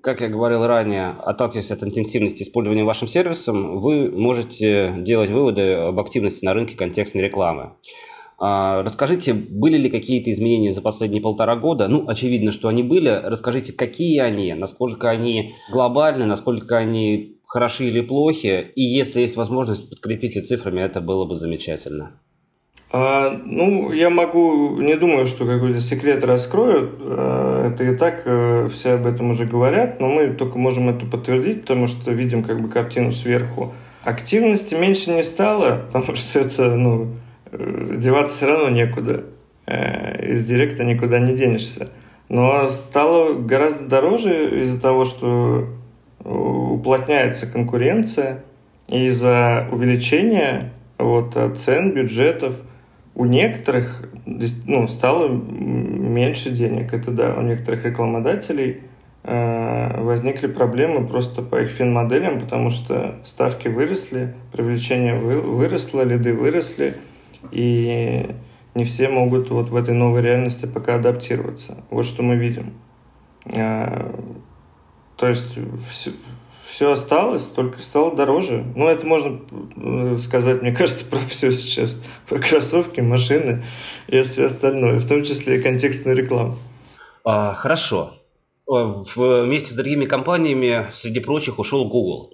как 0.04 0.20
я 0.20 0.28
говорил 0.28 0.66
ранее, 0.66 1.16
отталкиваясь 1.24 1.70
от 1.70 1.82
интенсивности 1.82 2.42
использования 2.42 2.84
вашим 2.84 3.08
сервисом, 3.08 3.80
вы 3.80 4.10
можете 4.10 4.96
делать 4.98 5.30
выводы 5.30 5.72
об 5.72 5.98
активности 5.98 6.44
на 6.44 6.52
рынке 6.52 6.76
контекстной 6.76 7.24
рекламы. 7.24 7.72
А, 8.38 8.82
расскажите, 8.82 9.32
были 9.32 9.78
ли 9.78 9.90
какие-то 9.90 10.30
изменения 10.30 10.72
за 10.72 10.82
последние 10.82 11.22
полтора 11.22 11.56
года? 11.56 11.88
Ну, 11.88 12.08
очевидно, 12.08 12.52
что 12.52 12.68
они 12.68 12.82
были. 12.82 13.08
Расскажите, 13.08 13.72
какие 13.72 14.18
они, 14.18 14.52
насколько 14.54 15.08
они 15.08 15.54
глобальны, 15.70 16.26
насколько 16.26 16.76
они 16.76 17.38
хороши 17.46 17.84
или 17.84 18.00
плохи, 18.00 18.72
и 18.74 18.82
если 18.82 19.20
есть 19.20 19.36
возможность, 19.36 19.88
подкрепите 19.88 20.40
цифрами, 20.40 20.80
это 20.80 21.00
было 21.00 21.24
бы 21.24 21.36
замечательно. 21.36 22.12
А, 22.96 23.40
ну, 23.44 23.92
я 23.92 24.08
могу, 24.08 24.80
не 24.80 24.94
думаю, 24.96 25.26
что 25.26 25.46
какой-то 25.46 25.80
секрет 25.80 26.22
раскроют. 26.22 27.00
А, 27.00 27.68
это 27.68 27.82
и 27.82 27.96
так 27.96 28.22
а, 28.24 28.68
все 28.68 28.92
об 28.92 29.06
этом 29.06 29.30
уже 29.30 29.46
говорят, 29.46 29.98
но 29.98 30.08
мы 30.08 30.28
только 30.28 30.58
можем 30.58 30.88
это 30.88 31.04
подтвердить, 31.06 31.62
потому 31.62 31.88
что 31.88 32.12
видим 32.12 32.44
как 32.44 32.60
бы 32.60 32.68
картину 32.68 33.10
сверху. 33.10 33.72
Активности 34.04 34.74
меньше 34.74 35.10
не 35.10 35.24
стало, 35.24 35.86
потому 35.92 36.14
что 36.14 36.38
это, 36.38 36.74
ну, 36.76 37.04
э, 37.04 37.06
деваться 37.96 38.36
все 38.36 38.46
равно 38.46 38.70
некуда. 38.70 39.24
Э, 39.66 40.32
из 40.32 40.46
директа 40.46 40.84
никуда 40.84 41.18
не 41.18 41.34
денешься. 41.34 41.88
Но 42.28 42.70
стало 42.70 43.34
гораздо 43.34 43.86
дороже 43.86 44.62
из-за 44.62 44.80
того, 44.80 45.04
что 45.04 45.68
уплотняется 46.24 47.46
конкуренция, 47.46 48.42
из-за 48.88 49.68
увеличения 49.70 50.72
вот, 50.98 51.36
цен, 51.58 51.92
бюджетов– 51.92 52.54
у 53.14 53.24
некоторых 53.26 54.08
ну, 54.26 54.88
стало 54.88 55.28
меньше 55.28 56.50
денег. 56.50 56.92
Это 56.92 57.10
да, 57.10 57.34
у 57.34 57.42
некоторых 57.42 57.84
рекламодателей 57.84 58.80
э, 59.22 60.00
возникли 60.00 60.48
проблемы 60.48 61.06
просто 61.06 61.42
по 61.42 61.62
их 61.62 61.70
фин-моделям, 61.70 62.40
потому 62.40 62.70
что 62.70 63.16
ставки 63.24 63.68
выросли, 63.68 64.34
привлечение 64.52 65.14
вы, 65.14 65.36
выросло, 65.40 66.02
лиды 66.02 66.34
выросли, 66.34 66.94
и 67.50 68.26
не 68.74 68.84
все 68.84 69.08
могут 69.08 69.50
вот 69.50 69.70
в 69.70 69.76
этой 69.76 69.94
новой 69.94 70.22
реальности 70.22 70.66
пока 70.66 70.96
адаптироваться. 70.96 71.84
Вот 71.90 72.04
что 72.04 72.22
мы 72.22 72.36
видим. 72.36 72.74
Э, 73.46 74.12
то 75.16 75.28
есть 75.28 75.58
все, 75.88 76.12
все 76.66 76.90
осталось, 76.90 77.46
только 77.46 77.80
стало 77.80 78.16
дороже. 78.16 78.64
Ну, 78.74 78.88
это 78.88 79.06
можно 79.06 79.40
э, 79.76 80.18
сказать, 80.18 80.62
мне 80.62 80.72
кажется, 80.72 81.04
про 81.10 81.18
все 81.18 81.52
сейчас. 81.52 82.00
Про 82.28 82.38
кроссовки, 82.38 83.00
машины 83.00 83.64
и 84.08 84.22
все 84.22 84.46
остальное, 84.46 84.98
в 84.98 85.08
том 85.08 85.22
числе 85.22 85.58
и 85.58 85.62
контекстную 85.62 86.16
рекламу. 86.16 86.56
А, 87.24 87.54
хорошо. 87.54 88.14
Вместе 88.66 89.72
с 89.72 89.76
другими 89.76 90.06
компаниями, 90.06 90.90
среди 90.92 91.20
прочих, 91.20 91.58
ушел 91.58 91.88
Google. 91.88 92.33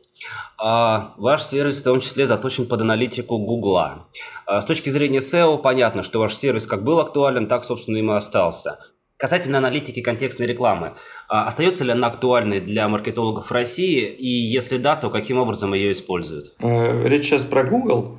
А 0.58 1.14
ваш 1.16 1.44
сервис 1.44 1.80
в 1.80 1.84
том 1.84 2.00
числе 2.00 2.26
заточен 2.26 2.66
под 2.66 2.82
аналитику 2.82 3.38
Гугла. 3.38 4.08
А 4.46 4.60
с 4.60 4.64
точки 4.64 4.90
зрения 4.90 5.18
SEO 5.18 5.58
понятно, 5.58 6.02
что 6.02 6.18
ваш 6.18 6.34
сервис 6.36 6.66
как 6.66 6.84
был 6.84 7.00
актуален, 7.00 7.46
так, 7.46 7.64
собственно, 7.64 7.96
им 7.96 8.10
и 8.10 8.14
остался. 8.14 8.78
Касательно 9.16 9.58
аналитики 9.58 10.00
контекстной 10.00 10.46
рекламы, 10.46 10.94
а 11.28 11.46
остается 11.46 11.84
ли 11.84 11.92
она 11.92 12.06
актуальной 12.06 12.58
для 12.60 12.88
маркетологов 12.88 13.48
в 13.48 13.52
России? 13.52 14.06
И 14.06 14.26
если 14.26 14.78
да, 14.78 14.96
то 14.96 15.10
каким 15.10 15.36
образом 15.36 15.74
ее 15.74 15.92
используют? 15.92 16.54
Э, 16.58 17.06
речь 17.06 17.26
сейчас 17.26 17.44
про 17.44 17.62
Google? 17.62 18.16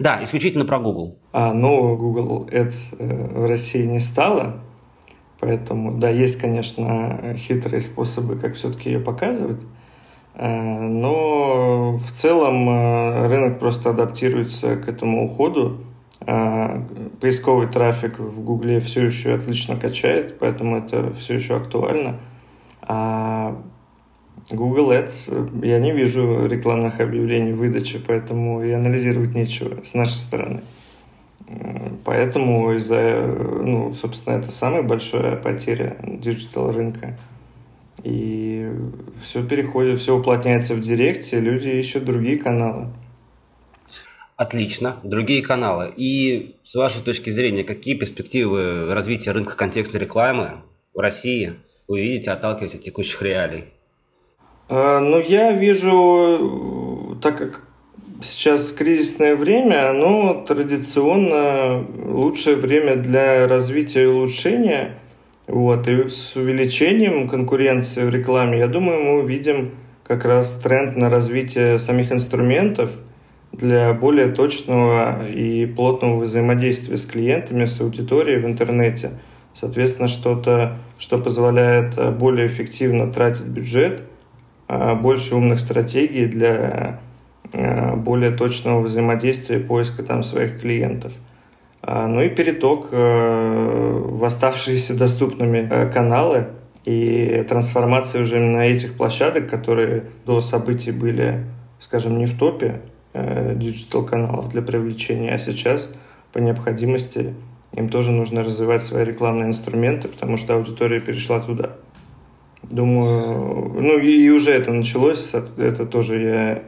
Да, 0.00 0.22
исключительно 0.22 0.64
про 0.64 0.80
Google. 0.80 1.18
А, 1.32 1.52
ну, 1.52 1.96
Google 1.96 2.48
Ads 2.50 2.96
э, 2.98 3.38
в 3.38 3.46
России 3.46 3.84
не 3.84 4.00
стало, 4.00 4.64
поэтому, 5.38 5.98
да, 5.98 6.08
есть, 6.08 6.40
конечно, 6.40 7.36
хитрые 7.36 7.80
способы, 7.80 8.36
как 8.36 8.54
все-таки 8.54 8.90
ее 8.90 8.98
показывать, 8.98 9.60
но 10.34 11.96
в 11.98 12.12
целом 12.12 12.68
рынок 13.28 13.58
просто 13.58 13.90
адаптируется 13.90 14.76
к 14.76 14.88
этому 14.88 15.26
уходу, 15.26 15.78
а, 16.26 16.84
поисковый 17.20 17.66
трафик 17.66 18.18
в 18.18 18.42
Гугле 18.42 18.80
все 18.80 19.06
еще 19.06 19.34
отлично 19.34 19.76
качает, 19.76 20.38
поэтому 20.38 20.76
это 20.76 21.12
все 21.14 21.34
еще 21.34 21.56
актуально. 21.56 22.16
А 22.82 23.56
Google 24.50 24.92
Ads, 24.92 25.64
я 25.64 25.78
не 25.78 25.92
вижу 25.92 26.46
рекламных 26.46 27.00
объявлений 27.00 27.52
в 27.52 27.58
выдаче, 27.58 28.00
поэтому 28.04 28.62
и 28.62 28.70
анализировать 28.70 29.34
нечего 29.34 29.82
с 29.84 29.94
нашей 29.94 30.14
стороны. 30.14 30.60
Поэтому 32.04 32.72
из-за, 32.74 33.20
ну, 33.62 33.92
собственно, 33.92 34.36
это 34.36 34.50
самая 34.50 34.82
большая 34.82 35.36
потеря 35.36 35.96
digital 36.02 36.72
рынка. 36.72 37.16
И 38.04 38.68
все 39.22 39.46
переходит, 39.46 40.00
все 40.00 40.16
уплотняется 40.16 40.74
в 40.74 40.80
директе, 40.80 41.38
люди 41.38 41.68
ищут 41.68 42.04
другие 42.04 42.38
каналы. 42.38 42.88
Отлично. 44.36 44.98
Другие 45.04 45.42
каналы. 45.42 45.92
И 45.96 46.56
с 46.64 46.74
вашей 46.74 47.02
точки 47.02 47.30
зрения, 47.30 47.62
какие 47.62 47.94
перспективы 47.94 48.92
развития 48.92 49.30
рынка 49.30 49.56
контекстной 49.56 50.00
рекламы 50.00 50.62
в 50.94 50.98
России 50.98 51.54
вы 51.86 52.00
видите, 52.00 52.30
отталкиваясь 52.30 52.74
от 52.74 52.82
текущих 52.82 53.22
реалий? 53.22 53.66
А, 54.68 55.00
ну, 55.00 55.20
я 55.20 55.52
вижу, 55.52 57.18
так 57.20 57.38
как 57.38 57.66
сейчас 58.22 58.72
кризисное 58.72 59.36
время, 59.36 59.90
оно 59.90 60.44
традиционно 60.46 61.86
лучшее 62.04 62.56
время 62.56 62.96
для 62.96 63.46
развития 63.46 64.04
и 64.04 64.06
улучшения. 64.06 64.98
Вот. 65.46 65.88
И 65.88 66.08
с 66.08 66.36
увеличением 66.36 67.28
конкуренции 67.28 68.04
в 68.04 68.10
рекламе, 68.10 68.58
я 68.58 68.68
думаю, 68.68 69.02
мы 69.02 69.22
увидим 69.22 69.72
как 70.04 70.24
раз 70.24 70.52
тренд 70.62 70.96
на 70.96 71.10
развитие 71.10 71.78
самих 71.78 72.12
инструментов– 72.12 72.90
для 73.52 73.92
более 73.92 74.28
точного 74.28 75.28
и 75.28 75.66
плотного 75.66 76.24
взаимодействия 76.24 76.96
с 76.96 77.06
клиентами, 77.06 77.66
с 77.66 77.80
аудиторией 77.80 78.40
в 78.40 78.46
интернете. 78.46 79.12
Соответственно, 79.54 80.08
что-то, 80.08 80.78
что 80.98 81.18
позволяет 81.18 81.98
э, 81.98 82.10
более 82.10 82.46
эффективно 82.46 83.12
тратить 83.12 83.46
бюджет, 83.46 84.02
э, 84.68 84.94
больше 84.94 85.34
умных 85.34 85.60
стратегий 85.60 86.24
для 86.24 87.00
э, 87.52 87.94
более 87.96 88.30
точного 88.30 88.80
взаимодействия 88.80 89.58
и 89.58 89.62
поиска 89.62 90.02
там 90.02 90.22
своих 90.22 90.60
клиентов. 90.62 91.12
А, 91.82 92.06
ну 92.06 92.22
и 92.22 92.28
переток 92.28 92.92
в 92.92 94.24
оставшиеся 94.24 94.96
доступными 94.96 95.90
каналы 95.92 96.46
и 96.84 97.44
трансформация 97.48 98.22
уже 98.22 98.36
именно 98.36 98.60
этих 98.60 98.94
площадок, 98.96 99.50
которые 99.50 100.04
до 100.24 100.40
событий 100.40 100.92
были, 100.92 101.44
скажем, 101.80 102.18
не 102.18 102.26
в 102.26 102.38
топе, 102.38 102.80
Э, 103.14 103.52
digital-каналов 103.54 104.48
для 104.48 104.62
привлечения, 104.62 105.34
а 105.34 105.38
сейчас 105.38 105.92
по 106.32 106.38
необходимости 106.38 107.34
им 107.74 107.90
тоже 107.90 108.10
нужно 108.10 108.42
развивать 108.42 108.82
свои 108.82 109.04
рекламные 109.04 109.48
инструменты, 109.48 110.08
потому 110.08 110.38
что 110.38 110.54
аудитория 110.54 110.98
перешла 110.98 111.40
туда. 111.40 111.72
Думаю, 112.62 113.70
ну 113.78 113.98
и, 113.98 114.30
уже 114.30 114.52
это 114.52 114.72
началось, 114.72 115.30
это 115.58 115.84
тоже 115.84 116.22
я 116.22 116.62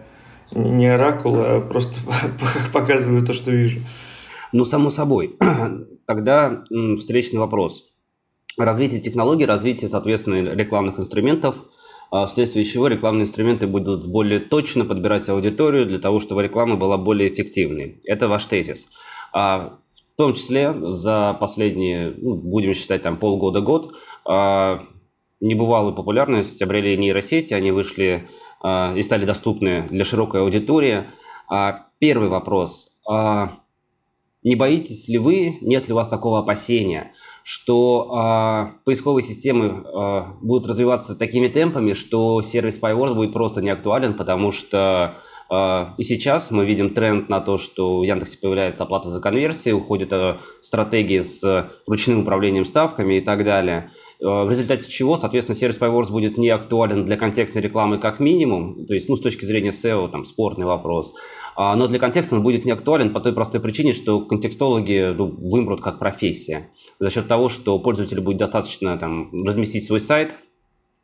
не 0.55 0.87
оракул, 0.87 1.35
а 1.39 1.63
просто 1.63 1.95
показываю 2.75 3.25
то, 3.25 3.33
что 3.33 3.51
вижу. 3.51 3.81
Ну, 4.55 4.65
само 4.65 4.91
собой. 4.91 5.37
Тогда 6.07 6.65
встречный 6.99 7.41
вопрос. 7.41 7.91
Развитие 8.57 9.01
технологий, 9.01 9.47
развитие, 9.47 9.89
соответственно, 9.89 10.55
рекламных 10.55 10.99
инструментов– 10.99 11.57
а 12.17 12.27
вследствие 12.29 12.65
чего 12.65 12.87
рекламные 12.87 13.25
инструменты 13.25 13.67
будут 13.67 14.07
более 14.07 14.39
точно 14.39 14.85
подбирать 14.85 15.29
аудиторию 15.29 15.85
для 15.85 15.99
того, 15.99 16.21
чтобы 16.21 16.45
реклама 16.45 16.77
была 16.77 16.97
более 16.97 17.35
эффективной. 17.35 17.99
Это 18.05 18.29
ваш 18.29 18.45
тезис. 18.45 18.89
А 19.33 19.79
в 20.15 20.17
том 20.17 20.35
числе 20.35 20.73
за 20.93 21.37
последние, 21.41 22.15
ну, 22.17 22.37
будем 22.37 22.75
считать, 22.75 23.03
там 23.03 23.17
полгода-год, 23.17 23.95
а, 24.25 24.85
небывалую 25.41 25.97
популярность 25.97 26.63
обрели 26.63 26.97
нейросети, 26.97 27.53
они 27.53 27.73
вышли 27.73 28.29
и 28.65 29.03
стали 29.03 29.27
доступны 29.27 29.89
для 29.91 30.05
широкой 30.05 30.41
аудитории. 30.43 31.07
Первый 31.99 32.29
вопрос. 32.29 32.97
Не 34.45 34.57
боитесь 34.57 35.09
ли 35.09 35.17
вы, 35.17 35.57
нет 35.63 35.89
ли 35.89 35.95
у 35.95 35.97
вас 35.97 36.07
такого 36.07 36.39
опасения, 36.39 37.13
что 37.43 38.11
э, 38.13 38.85
поисковые 38.85 39.25
системы 39.25 39.83
э, 39.85 40.23
будут 40.43 40.69
развиваться 40.69 41.17
такими 41.17 41.49
темпами, 41.49 41.95
что 41.95 42.43
сервис 42.43 42.79
PyWords 42.79 43.15
будет 43.15 43.33
просто 43.33 43.63
не 43.63 43.71
актуален, 43.71 44.13
потому 44.13 44.53
что 44.53 45.15
э, 45.51 45.87
и 45.97 46.03
сейчас 46.03 46.51
мы 46.51 46.67
видим 46.67 46.93
тренд 46.93 47.31
на 47.31 47.41
то, 47.41 47.57
что 47.57 48.01
в 48.01 48.03
Яндексе 48.03 48.37
появляется 48.37 48.83
оплата 48.83 49.09
за 49.09 49.19
конверсии, 49.19 49.73
уходят 49.73 50.13
э, 50.13 50.37
стратегии 50.61 51.21
с 51.21 51.71
ручным 51.87 52.21
управлением 52.21 52.67
ставками 52.67 53.15
и 53.15 53.21
так 53.23 53.45
далее. 53.45 53.93
Э, 54.21 54.45
в 54.45 54.51
результате 54.51 54.91
чего, 54.91 55.17
соответственно, 55.17 55.57
сервис 55.57 55.79
PyWords 55.79 56.11
будет 56.11 56.37
не 56.37 56.51
актуален 56.51 57.07
для 57.07 57.17
контекстной 57.17 57.63
рекламы 57.63 57.97
как 57.99 58.21
минимум, 58.21 58.85
то 58.87 58.93
есть, 58.93 59.09
ну, 59.09 59.17
с 59.17 59.21
точки 59.21 59.47
зрения 59.47 59.71
SEO, 59.71 60.11
там, 60.11 60.27
спорный 60.27 60.67
вопрос, 60.67 61.15
но 61.57 61.87
для 61.87 61.99
контекста 61.99 62.35
он 62.35 62.43
будет 62.43 62.65
не 62.65 62.73
актуален 62.73 63.13
по 63.13 63.21
той 63.21 63.33
простой 63.33 63.61
причине, 63.61 63.93
что 63.93 64.21
контекстологи 64.21 65.15
ну, 65.17 65.27
вымрут 65.27 65.81
как 65.81 65.99
профессия. 65.99 66.71
За 66.99 67.11
счет 67.11 67.29
того, 67.29 67.49
что 67.49 67.79
пользователю 67.79 68.23
будет 68.23 68.39
достаточно 68.39 68.97
там, 68.99 69.45
разместить 69.45 69.85
свой 69.85 70.01
сайт 70.01 70.35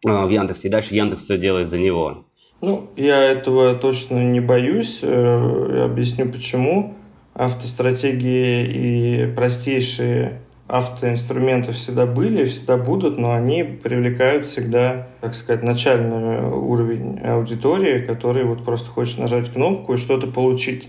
а, 0.07 0.27
в 0.27 0.31
Яндексе, 0.31 0.69
и 0.69 0.71
дальше 0.71 0.95
Яндекс 0.95 1.23
все 1.23 1.39
делает 1.39 1.69
за 1.69 1.79
него. 1.79 2.25
Ну, 2.63 2.91
я 2.97 3.23
этого 3.23 3.75
точно 3.75 4.25
не 4.25 4.41
боюсь. 4.41 5.01
Э, 5.03 5.77
я 5.77 5.85
объясню 5.85 6.31
почему. 6.31 6.95
Автостратегии 7.33 8.67
и 8.67 9.35
простейшие 9.35 10.43
автоинструменты 10.71 11.73
всегда 11.73 12.07
были 12.07 12.45
всегда 12.45 12.77
будут, 12.77 13.19
но 13.19 13.33
они 13.35 13.65
привлекают 13.65 14.47
всегда, 14.47 15.09
так 15.21 15.35
сказать, 15.35 15.65
начальный 15.65 16.43
уровень 16.43 17.19
аудитории, 17.19 18.07
который 18.07 18.45
вот 18.45 18.65
просто 18.65 18.89
хочет 18.89 19.19
нажать 19.19 19.53
кнопку 19.53 19.95
и 19.95 19.97
что-то 19.97 20.29
получить. 20.29 20.89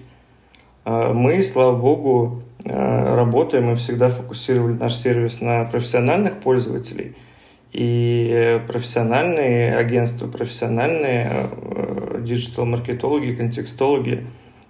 А 0.85 1.13
мы, 1.13 1.41
слава 1.41 1.75
богу, 1.75 2.43
э, 2.63 3.15
работаем 3.15 3.71
и 3.71 3.75
всегда 3.75 4.09
фокусировали 4.09 4.73
наш 4.73 4.93
сервис 4.93 5.41
на 5.41 5.65
профессиональных 5.65 6.39
пользователей. 6.41 7.15
И 7.71 8.61
профессиональные 8.67 9.75
агентства, 9.75 10.27
профессиональные 10.27 11.27
э, 11.31 12.19
диджитал-маркетологи, 12.21 13.33
контекстологи, 13.33 14.27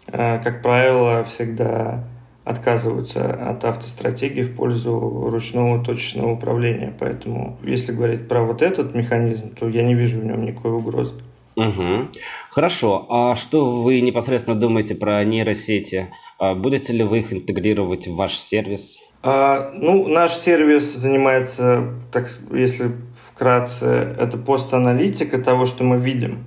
э, 0.08 0.39
как 0.41 0.62
правило, 0.62 1.26
всегда 1.26 2.06
отказываются 2.52 3.34
от 3.50 3.66
автостратегии 3.66 4.44
в 4.44 4.56
пользу 4.56 5.00
ручного 5.32 5.84
точечного 5.84 6.34
управления. 6.34 6.94
Поэтому, 7.00 7.58
если 7.64 7.92
говорить 7.92 8.28
про 8.28 8.44
вот 8.44 8.62
этот 8.62 8.94
механизм, 8.94 9.56
то 9.56 9.68
я 9.68 9.84
не 9.84 9.96
вижу 9.96 10.20
в 10.20 10.26
нем 10.26 10.46
никакой 10.46 10.72
угрозы. 10.72 11.14
Угу. 11.56 12.10
Хорошо. 12.50 13.06
А 13.10 13.36
что 13.36 13.82
вы 13.82 14.02
непосредственно 14.02 14.60
думаете 14.60 14.96
про 14.96 15.24
нейросети? 15.24 16.08
А 16.40 16.56
будете 16.56 16.94
ли 16.94 17.04
вы 17.04 17.20
их 17.20 17.34
интегрировать 17.34 18.08
в 18.08 18.16
ваш 18.16 18.38
сервис? 18.38 18.98
А, 19.24 19.72
ну, 19.76 20.08
наш 20.08 20.32
сервис 20.32 20.96
занимается, 20.96 21.94
так, 22.12 22.28
если 22.52 22.92
вкратце, 23.16 24.16
это 24.20 24.38
постаналитика 24.38 25.38
того, 25.40 25.66
что 25.66 25.84
мы 25.84 25.98
видим. 25.98 26.46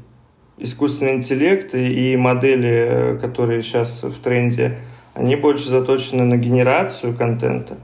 Искусственный 0.58 1.14
интеллект 1.14 1.74
и, 1.74 2.12
и 2.12 2.16
модели, 2.16 3.18
которые 3.20 3.62
сейчас 3.62 4.02
в 4.02 4.18
тренде, 4.20 4.78
они 5.14 5.36
больше 5.36 5.68
заточены 5.68 6.24
на 6.24 6.36
генерацию 6.36 7.16
контента. 7.16 7.78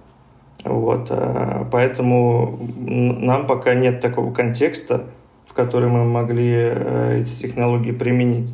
Вот, 0.64 1.06
а, 1.10 1.66
поэтому 1.70 2.58
нам 2.76 3.46
пока 3.46 3.74
нет 3.74 4.00
такого 4.00 4.32
контекста, 4.32 5.06
в 5.46 5.54
который 5.54 5.88
мы 5.88 6.04
могли 6.04 6.52
э, 6.52 7.20
эти 7.20 7.42
технологии 7.42 7.92
применить. 7.92 8.50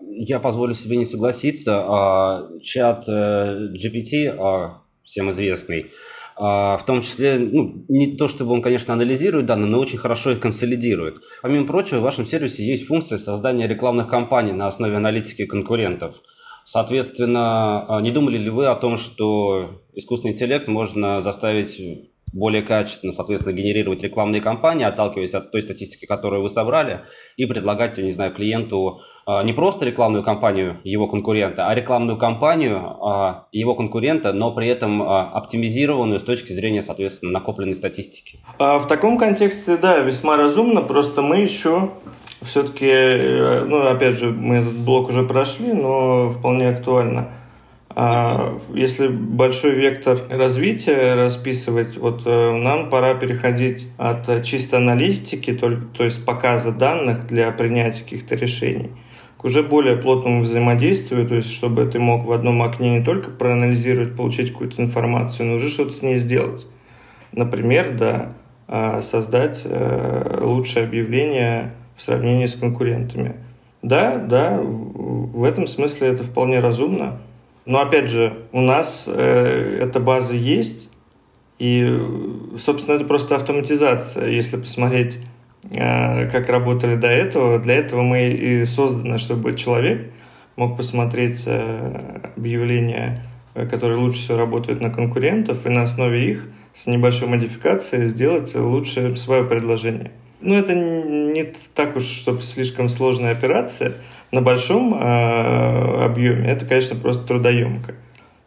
Я 0.00 0.40
позволю 0.40 0.74
себе 0.74 0.96
не 0.96 1.04
согласиться. 1.04 1.84
А, 1.86 2.48
чат 2.62 3.04
э, 3.08 3.68
GPT, 3.72 4.34
а, 4.36 4.82
всем 5.04 5.30
известный, 5.30 5.90
в 6.36 6.82
том 6.84 7.02
числе, 7.02 7.38
ну, 7.38 7.84
не 7.88 8.16
то 8.16 8.26
чтобы 8.26 8.54
он, 8.54 8.62
конечно, 8.62 8.92
анализирует 8.92 9.46
данные, 9.46 9.68
но 9.68 9.78
очень 9.78 9.98
хорошо 9.98 10.32
их 10.32 10.40
консолидирует. 10.40 11.18
Помимо 11.42 11.64
прочего, 11.64 12.00
в 12.00 12.02
вашем 12.02 12.24
сервисе 12.24 12.64
есть 12.64 12.88
функция 12.88 13.18
создания 13.18 13.68
рекламных 13.68 14.08
кампаний 14.08 14.50
на 14.50 14.66
основе 14.66 14.96
аналитики 14.96 15.46
конкурентов– 15.46 16.16
Соответственно, 16.64 17.84
а 17.88 18.00
не 18.00 18.10
думали 18.10 18.38
ли 18.38 18.50
вы 18.50 18.66
о 18.66 18.74
том, 18.74 18.96
что 18.96 19.82
искусственный 19.94 20.32
интеллект 20.32 20.66
можно 20.66 21.20
заставить 21.20 21.78
более 22.34 22.62
качественно, 22.62 23.12
соответственно, 23.12 23.54
генерировать 23.54 24.02
рекламные 24.02 24.42
кампании, 24.42 24.84
отталкиваясь 24.84 25.34
от 25.34 25.52
той 25.52 25.62
статистики, 25.62 26.04
которую 26.04 26.42
вы 26.42 26.48
собрали, 26.48 27.02
и 27.36 27.46
предлагать, 27.46 27.96
не 27.98 28.10
знаю, 28.10 28.34
клиенту 28.34 29.00
а, 29.24 29.42
не 29.44 29.52
просто 29.52 29.84
рекламную 29.84 30.24
кампанию 30.24 30.80
его 30.82 31.06
конкурента, 31.06 31.68
а 31.68 31.74
рекламную 31.74 32.18
кампанию 32.18 32.78
а, 32.78 33.46
его 33.52 33.76
конкурента, 33.76 34.32
но 34.32 34.52
при 34.52 34.66
этом 34.66 35.00
оптимизированную 35.02 36.18
с 36.18 36.24
точки 36.24 36.52
зрения, 36.52 36.82
соответственно, 36.82 37.30
накопленной 37.30 37.76
статистики. 37.76 38.40
В 38.58 38.86
таком 38.88 39.16
контексте, 39.16 39.76
да, 39.76 40.00
весьма 40.00 40.36
разумно, 40.36 40.82
просто 40.82 41.22
мы 41.22 41.36
еще 41.38 41.90
все-таки, 42.44 42.86
э, 42.86 43.64
ну, 43.66 43.86
опять 43.86 44.18
же, 44.18 44.30
мы 44.30 44.56
этот 44.56 44.74
блок 44.74 45.08
уже 45.08 45.22
прошли, 45.22 45.72
но 45.72 46.30
вполне 46.30 46.68
актуально. 46.68 47.28
А 47.96 48.58
если 48.74 49.06
большой 49.06 49.72
вектор 49.72 50.18
развития 50.28 51.14
расписывать, 51.14 51.96
вот 51.96 52.22
э, 52.26 52.50
нам 52.56 52.90
пора 52.90 53.14
переходить 53.14 53.88
от 53.98 54.44
чисто 54.44 54.78
аналитики, 54.78 55.52
то, 55.52 55.70
то 55.96 56.04
есть 56.04 56.24
показа 56.24 56.72
данных 56.72 57.26
для 57.26 57.52
принятия 57.52 58.02
каких-то 58.02 58.34
решений, 58.34 58.90
к 59.36 59.44
уже 59.44 59.62
более 59.62 59.96
плотному 59.96 60.42
взаимодействию, 60.42 61.28
то 61.28 61.36
есть 61.36 61.52
чтобы 61.52 61.86
ты 61.86 62.00
мог 62.00 62.24
в 62.24 62.32
одном 62.32 62.62
окне 62.62 62.98
не 62.98 63.04
только 63.04 63.30
проанализировать, 63.30 64.16
получить 64.16 64.50
какую-то 64.50 64.82
информацию, 64.82 65.48
но 65.48 65.56
уже 65.56 65.70
что-то 65.70 65.92
с 65.92 66.02
ней 66.02 66.16
сделать. 66.16 66.66
Например, 67.30 67.94
да, 67.96 68.32
а 68.66 69.02
создать 69.02 69.62
э, 69.66 70.40
лучшее 70.40 70.86
объявление 70.86 71.74
в 71.96 72.02
сравнении 72.02 72.46
с 72.46 72.54
конкурентами. 72.54 73.36
Да, 73.82 74.16
да, 74.16 74.58
в 74.62 75.44
этом 75.44 75.66
смысле 75.66 76.08
это 76.08 76.22
вполне 76.24 76.58
разумно. 76.58 77.18
Но 77.66 77.80
опять 77.80 78.08
же, 78.08 78.44
у 78.52 78.60
нас 78.60 79.08
э, 79.12 79.78
эта 79.82 80.00
база 80.00 80.34
есть, 80.34 80.90
и, 81.58 81.86
собственно, 82.58 82.96
это 82.96 83.04
просто 83.04 83.36
автоматизация. 83.36 84.28
Если 84.28 84.56
посмотреть, 84.56 85.18
э, 85.70 86.28
как 86.30 86.48
работали 86.48 86.96
до 86.96 87.08
этого, 87.08 87.58
для 87.58 87.74
этого 87.74 88.02
мы 88.02 88.28
и 88.28 88.64
созданы, 88.64 89.18
чтобы 89.18 89.54
человек 89.54 90.10
мог 90.56 90.76
посмотреть 90.76 91.44
э, 91.46 92.20
объявления, 92.36 93.22
которые 93.54 93.98
лучше 93.98 94.20
всего 94.20 94.38
работают 94.38 94.80
на 94.80 94.90
конкурентов, 94.90 95.64
и 95.64 95.68
на 95.70 95.82
основе 95.82 96.30
их 96.30 96.48
с 96.74 96.86
небольшой 96.86 97.28
модификацией 97.28 98.08
сделать 98.08 98.54
лучшее 98.54 99.16
свое 99.16 99.44
предложение. 99.44 100.10
Ну, 100.44 100.54
это 100.54 100.74
не 100.74 101.52
так 101.74 101.96
уж, 101.96 102.04
чтобы 102.04 102.42
слишком 102.42 102.90
сложная 102.90 103.32
операция. 103.32 103.94
На 104.30 104.42
большом 104.42 104.94
э, 104.94 106.04
объеме 106.04 106.50
это, 106.50 106.66
конечно, 106.66 106.96
просто 106.96 107.26
трудоемко. 107.26 107.94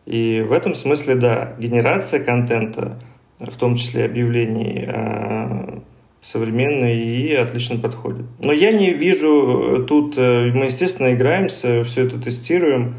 И 0.05 0.45
в 0.47 0.51
этом 0.51 0.75
смысле, 0.75 1.15
да, 1.15 1.55
генерация 1.57 2.23
контента, 2.23 2.99
в 3.39 3.57
том 3.57 3.75
числе 3.77 4.05
объявлений, 4.05 4.85
э, 4.87 5.79
современный 6.21 6.99
и 6.99 7.33
отлично 7.33 7.79
подходит. 7.79 8.27
Но 8.43 8.51
я 8.51 8.71
не 8.73 8.93
вижу 8.93 9.83
тут, 9.87 10.19
э, 10.19 10.51
мы, 10.53 10.65
естественно, 10.65 11.13
играемся, 11.13 11.83
все 11.83 12.05
это 12.05 12.19
тестируем, 12.19 12.93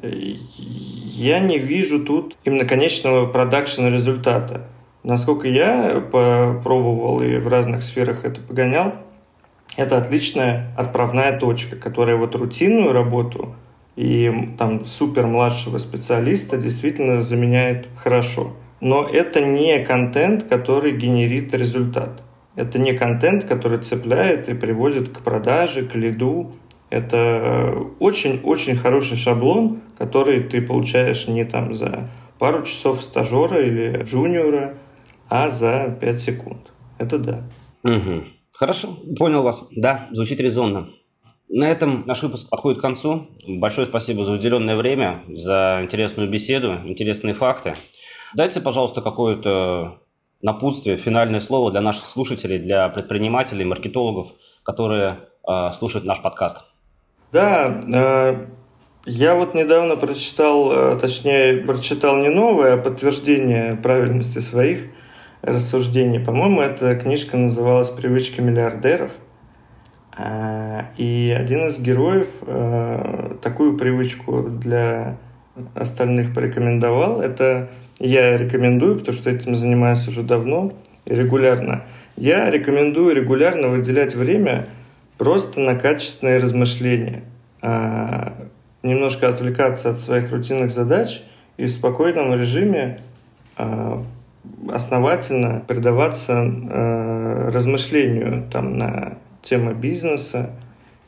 я 0.00 1.40
не 1.40 1.58
вижу 1.58 2.02
тут 2.02 2.34
именно 2.44 2.64
конечного 2.64 3.26
продакшена 3.26 3.90
результата. 3.90 4.68
Насколько 5.08 5.48
я 5.48 6.02
попробовал 6.12 7.22
и 7.22 7.38
в 7.38 7.48
разных 7.48 7.82
сферах 7.82 8.26
это 8.26 8.42
погонял, 8.42 8.92
это 9.74 9.96
отличная 9.96 10.70
отправная 10.76 11.38
точка, 11.38 11.76
которая 11.76 12.16
вот 12.16 12.34
рутинную 12.34 12.92
работу 12.92 13.54
и 13.96 14.50
там 14.58 14.84
супер 14.84 15.26
младшего 15.26 15.78
специалиста 15.78 16.58
действительно 16.58 17.22
заменяет 17.22 17.88
хорошо. 17.96 18.52
Но 18.82 19.08
это 19.10 19.40
не 19.40 19.78
контент, 19.78 20.42
который 20.42 20.92
генерит 20.92 21.54
результат. 21.54 22.20
Это 22.54 22.78
не 22.78 22.92
контент, 22.92 23.44
который 23.44 23.78
цепляет 23.78 24.50
и 24.50 24.54
приводит 24.54 25.08
к 25.08 25.20
продаже, 25.20 25.86
к 25.86 25.94
лиду. 25.94 26.52
Это 26.90 27.74
очень-очень 27.98 28.76
хороший 28.76 29.16
шаблон, 29.16 29.80
который 29.96 30.40
ты 30.40 30.60
получаешь 30.60 31.28
не 31.28 31.46
там 31.46 31.72
за 31.72 32.10
пару 32.38 32.62
часов 32.62 33.00
стажера 33.00 33.58
или 33.58 34.02
джуниора, 34.02 34.74
а 35.28 35.50
за 35.50 35.96
5 36.00 36.20
секунд. 36.20 36.72
Это 36.98 37.18
да. 37.18 37.42
Угу. 37.84 38.24
Хорошо, 38.52 38.96
понял 39.16 39.42
вас. 39.42 39.62
Да, 39.70 40.08
звучит 40.12 40.40
резонно. 40.40 40.88
На 41.48 41.70
этом 41.70 42.04
наш 42.06 42.22
выпуск 42.22 42.48
подходит 42.50 42.78
к 42.78 42.82
концу. 42.82 43.28
Большое 43.46 43.86
спасибо 43.86 44.24
за 44.24 44.32
уделенное 44.32 44.76
время, 44.76 45.22
за 45.28 45.80
интересную 45.82 46.28
беседу, 46.28 46.74
интересные 46.84 47.34
факты. 47.34 47.74
Дайте, 48.34 48.60
пожалуйста, 48.60 49.00
какое-то 49.00 50.00
напутствие, 50.42 50.98
финальное 50.98 51.40
слово 51.40 51.70
для 51.70 51.80
наших 51.80 52.06
слушателей, 52.06 52.58
для 52.58 52.88
предпринимателей, 52.88 53.64
маркетологов, 53.64 54.28
которые 54.62 55.20
э, 55.48 55.72
слушают 55.72 56.04
наш 56.04 56.20
подкаст. 56.20 56.58
Да, 57.32 57.80
э, 57.92 58.46
я 59.06 59.34
вот 59.34 59.54
недавно 59.54 59.96
прочитал, 59.96 60.70
э, 60.70 60.98
точнее, 61.00 61.64
прочитал 61.64 62.18
не 62.18 62.28
новое, 62.28 62.74
а 62.74 62.76
подтверждение 62.76 63.76
правильности 63.76 64.40
своих 64.40 64.90
рассуждений. 65.42 66.20
По-моему, 66.20 66.60
эта 66.60 66.94
книжка 66.96 67.36
называлась 67.36 67.88
«Привычки 67.88 68.40
миллиардеров». 68.40 69.12
А, 70.16 70.86
и 70.96 71.34
один 71.38 71.68
из 71.68 71.78
героев 71.78 72.28
э, 72.42 73.36
такую 73.40 73.76
привычку 73.76 74.42
для 74.42 75.16
остальных 75.74 76.34
порекомендовал. 76.34 77.20
Это 77.20 77.68
я 78.00 78.36
рекомендую, 78.36 78.98
потому 78.98 79.16
что 79.16 79.30
этим 79.30 79.54
занимаюсь 79.54 80.06
уже 80.08 80.22
давно 80.22 80.72
и 81.04 81.14
регулярно. 81.14 81.84
Я 82.16 82.50
рекомендую 82.50 83.14
регулярно 83.14 83.68
выделять 83.68 84.16
время 84.16 84.66
просто 85.18 85.60
на 85.60 85.76
качественные 85.76 86.38
размышления. 86.38 87.22
А, 87.62 88.34
немножко 88.82 89.28
отвлекаться 89.28 89.90
от 89.90 90.00
своих 90.00 90.32
рутинных 90.32 90.70
задач 90.70 91.22
и 91.56 91.64
в 91.64 91.70
спокойном 91.70 92.34
режиме 92.34 93.00
а, 93.56 94.04
основательно 94.70 95.62
предаваться 95.66 96.44
э, 96.44 97.50
размышлению 97.52 98.46
там, 98.50 98.76
на 98.76 99.18
тему 99.42 99.74
бизнеса 99.74 100.50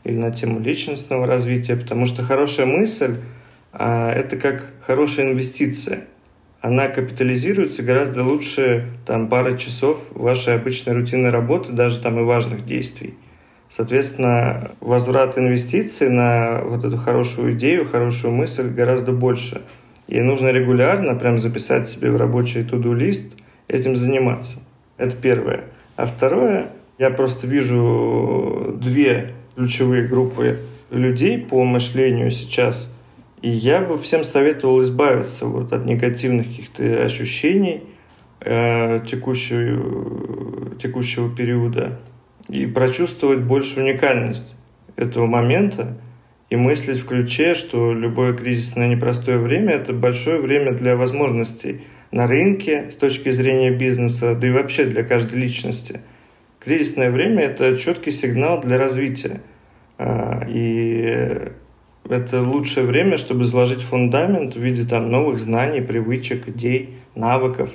или 0.05 0.17
на 0.17 0.31
тему 0.31 0.61
личностного 0.61 1.27
развития, 1.27 1.77
потому 1.77 2.07
что 2.07 2.23
хорошая 2.23 2.67
мысль 2.67 3.17
э, 3.73 4.11
это 4.11 4.37
как 4.37 4.73
хорошая 4.87 5.33
инвестиция. 5.33 6.05
Она 6.61 6.89
капитализируется 6.89 7.83
гораздо 7.83 8.23
лучше 8.23 8.87
там, 9.07 9.29
пары 9.29 9.57
часов 9.57 9.99
вашей 10.11 10.55
обычной 10.55 10.95
рутинной 10.95 11.31
работы, 11.31 11.73
даже 11.73 12.01
там 12.01 12.21
и 12.21 12.23
важных 12.23 12.67
действий. 12.67 13.15
Соответственно, 13.71 14.73
возврат 14.81 15.39
инвестиций 15.39 16.11
на 16.11 16.61
вот 16.65 16.85
эту 16.85 16.97
хорошую 16.97 17.53
идею, 17.53 17.89
хорошую 17.89 18.35
мысль 18.35 18.69
гораздо 18.69 19.13
больше– 19.13 19.63
и 20.11 20.21
нужно 20.21 20.49
регулярно 20.49 21.15
прям 21.15 21.39
записать 21.39 21.89
себе 21.89 22.11
в 22.11 22.17
рабочий 22.17 22.65
туду-лист 22.65 23.37
этим 23.69 23.97
заниматься. 23.97 24.59
Это 24.99 25.17
первое. 25.17 25.65
А 25.97 26.07
второе, 26.07 26.73
я 26.99 27.11
просто 27.11 27.47
вижу 27.47 28.77
две 28.77 29.35
ключевые 29.55 30.09
группы 30.09 30.59
людей 30.91 31.39
по 31.39 31.65
мышлению 31.65 32.33
сейчас. 32.33 32.93
И 33.41 33.49
я 33.49 33.81
бы 33.81 33.97
всем 33.97 34.25
советовал 34.25 34.83
избавиться 34.83 35.47
вот 35.47 35.73
от 35.73 35.87
негативных 35.87 36.49
каких-то 36.49 37.05
ощущений 37.05 37.85
э, 38.41 39.01
текущего, 39.07 40.75
текущего 40.77 41.35
периода 41.35 42.01
и 42.49 42.67
прочувствовать 42.67 43.41
больше 43.41 43.81
уникальность 43.81 44.57
этого 44.97 45.27
момента 45.27 45.97
и 46.51 46.57
мыслить 46.57 46.99
в 46.99 47.07
ключе, 47.07 47.55
что 47.55 47.95
любое 47.95 48.35
кризисное 48.35 48.89
непростое 48.89 49.39
время– 49.39 49.73
это 49.75 49.93
большое 49.93 50.41
время 50.41 50.73
для 50.73 50.97
возможностей 50.97 51.83
на 52.11 52.27
рынке 52.27 52.91
с 52.91 52.97
точки 52.97 53.31
зрения 53.31 53.71
бизнеса, 53.71 54.35
да 54.35 54.49
и 54.49 54.51
вообще 54.51 54.85
для 54.85 55.05
каждой 55.05 55.39
личности. 55.39 56.01
Кризисное 56.59 57.13
время– 57.13 57.43
это 57.45 57.77
четкий 57.79 58.11
сигнал 58.11 58.61
для 58.61 58.79
развития. 58.79 59.41
А, 59.97 60.45
и 60.49 61.53
это 62.09 62.43
лучшее 62.43 62.85
время, 62.85 63.17
чтобы 63.17 63.45
заложить 63.45 63.83
фундамент 63.83 64.57
в 64.57 64.61
виде 64.61 64.85
там, 64.85 65.09
новых 65.11 65.39
знаний, 65.39 65.81
привычек, 65.81 66.49
идей, 66.49 66.97
навыков. 67.15 67.71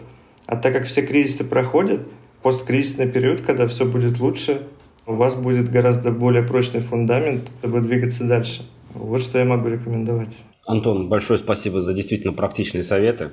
А 0.48 0.58
так 0.58 0.74
как 0.74 0.86
все 0.86 1.02
кризисы 1.02 1.46
проходят, 1.46 2.02
посткризисный 2.42 3.08
период, 3.10 3.42
когда 3.42 3.68
все 3.68 3.86
будет 3.86 4.20
лучше, 4.20 4.68
у 5.08 5.14
вас 5.14 5.36
будет 5.36 5.70
гораздо 5.70 6.12
более 6.12 6.44
прочный 6.44 6.82
фундамент, 6.82 7.44
чтобы 7.60 7.82
двигаться 7.82 8.24
дальше. 8.24 8.64
Вот 8.94 9.22
что 9.22 9.40
я 9.40 9.46
могу 9.46 9.68
рекомендовать. 9.68 10.38
Антон, 10.66 11.10
большое 11.10 11.38
спасибо 11.38 11.82
за 11.82 11.94
действительно 11.94 12.34
практичные 12.34 12.84
советы. 12.84 13.32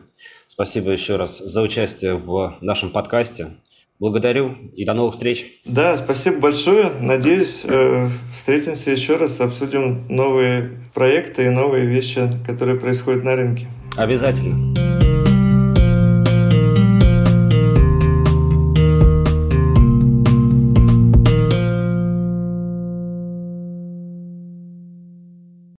Спасибо 0.48 0.90
еще 0.90 1.16
раз 1.16 1.38
за 1.38 1.62
участие 1.62 2.16
в 2.16 2.58
нашем 2.60 2.90
подкасте. 2.90 3.52
Благодарю 3.98 4.56
и 4.74 4.84
до 4.84 4.94
новых 4.94 5.14
встреч. 5.14 5.60
Да, 5.64 5.96
спасибо 5.96 6.40
большое. 6.40 6.90
Надеюсь, 7.00 7.62
э, 7.64 8.08
встретимся 8.34 8.90
еще 8.90 9.16
раз, 9.16 9.40
обсудим 9.40 10.06
новые 10.08 10.80
проекты 10.92 11.46
и 11.46 11.50
новые 11.50 11.86
вещи, 11.86 12.28
которые 12.46 12.78
происходят 12.78 13.22
на 13.22 13.36
рынке. 13.36 13.68
Обязательно. 13.96 14.91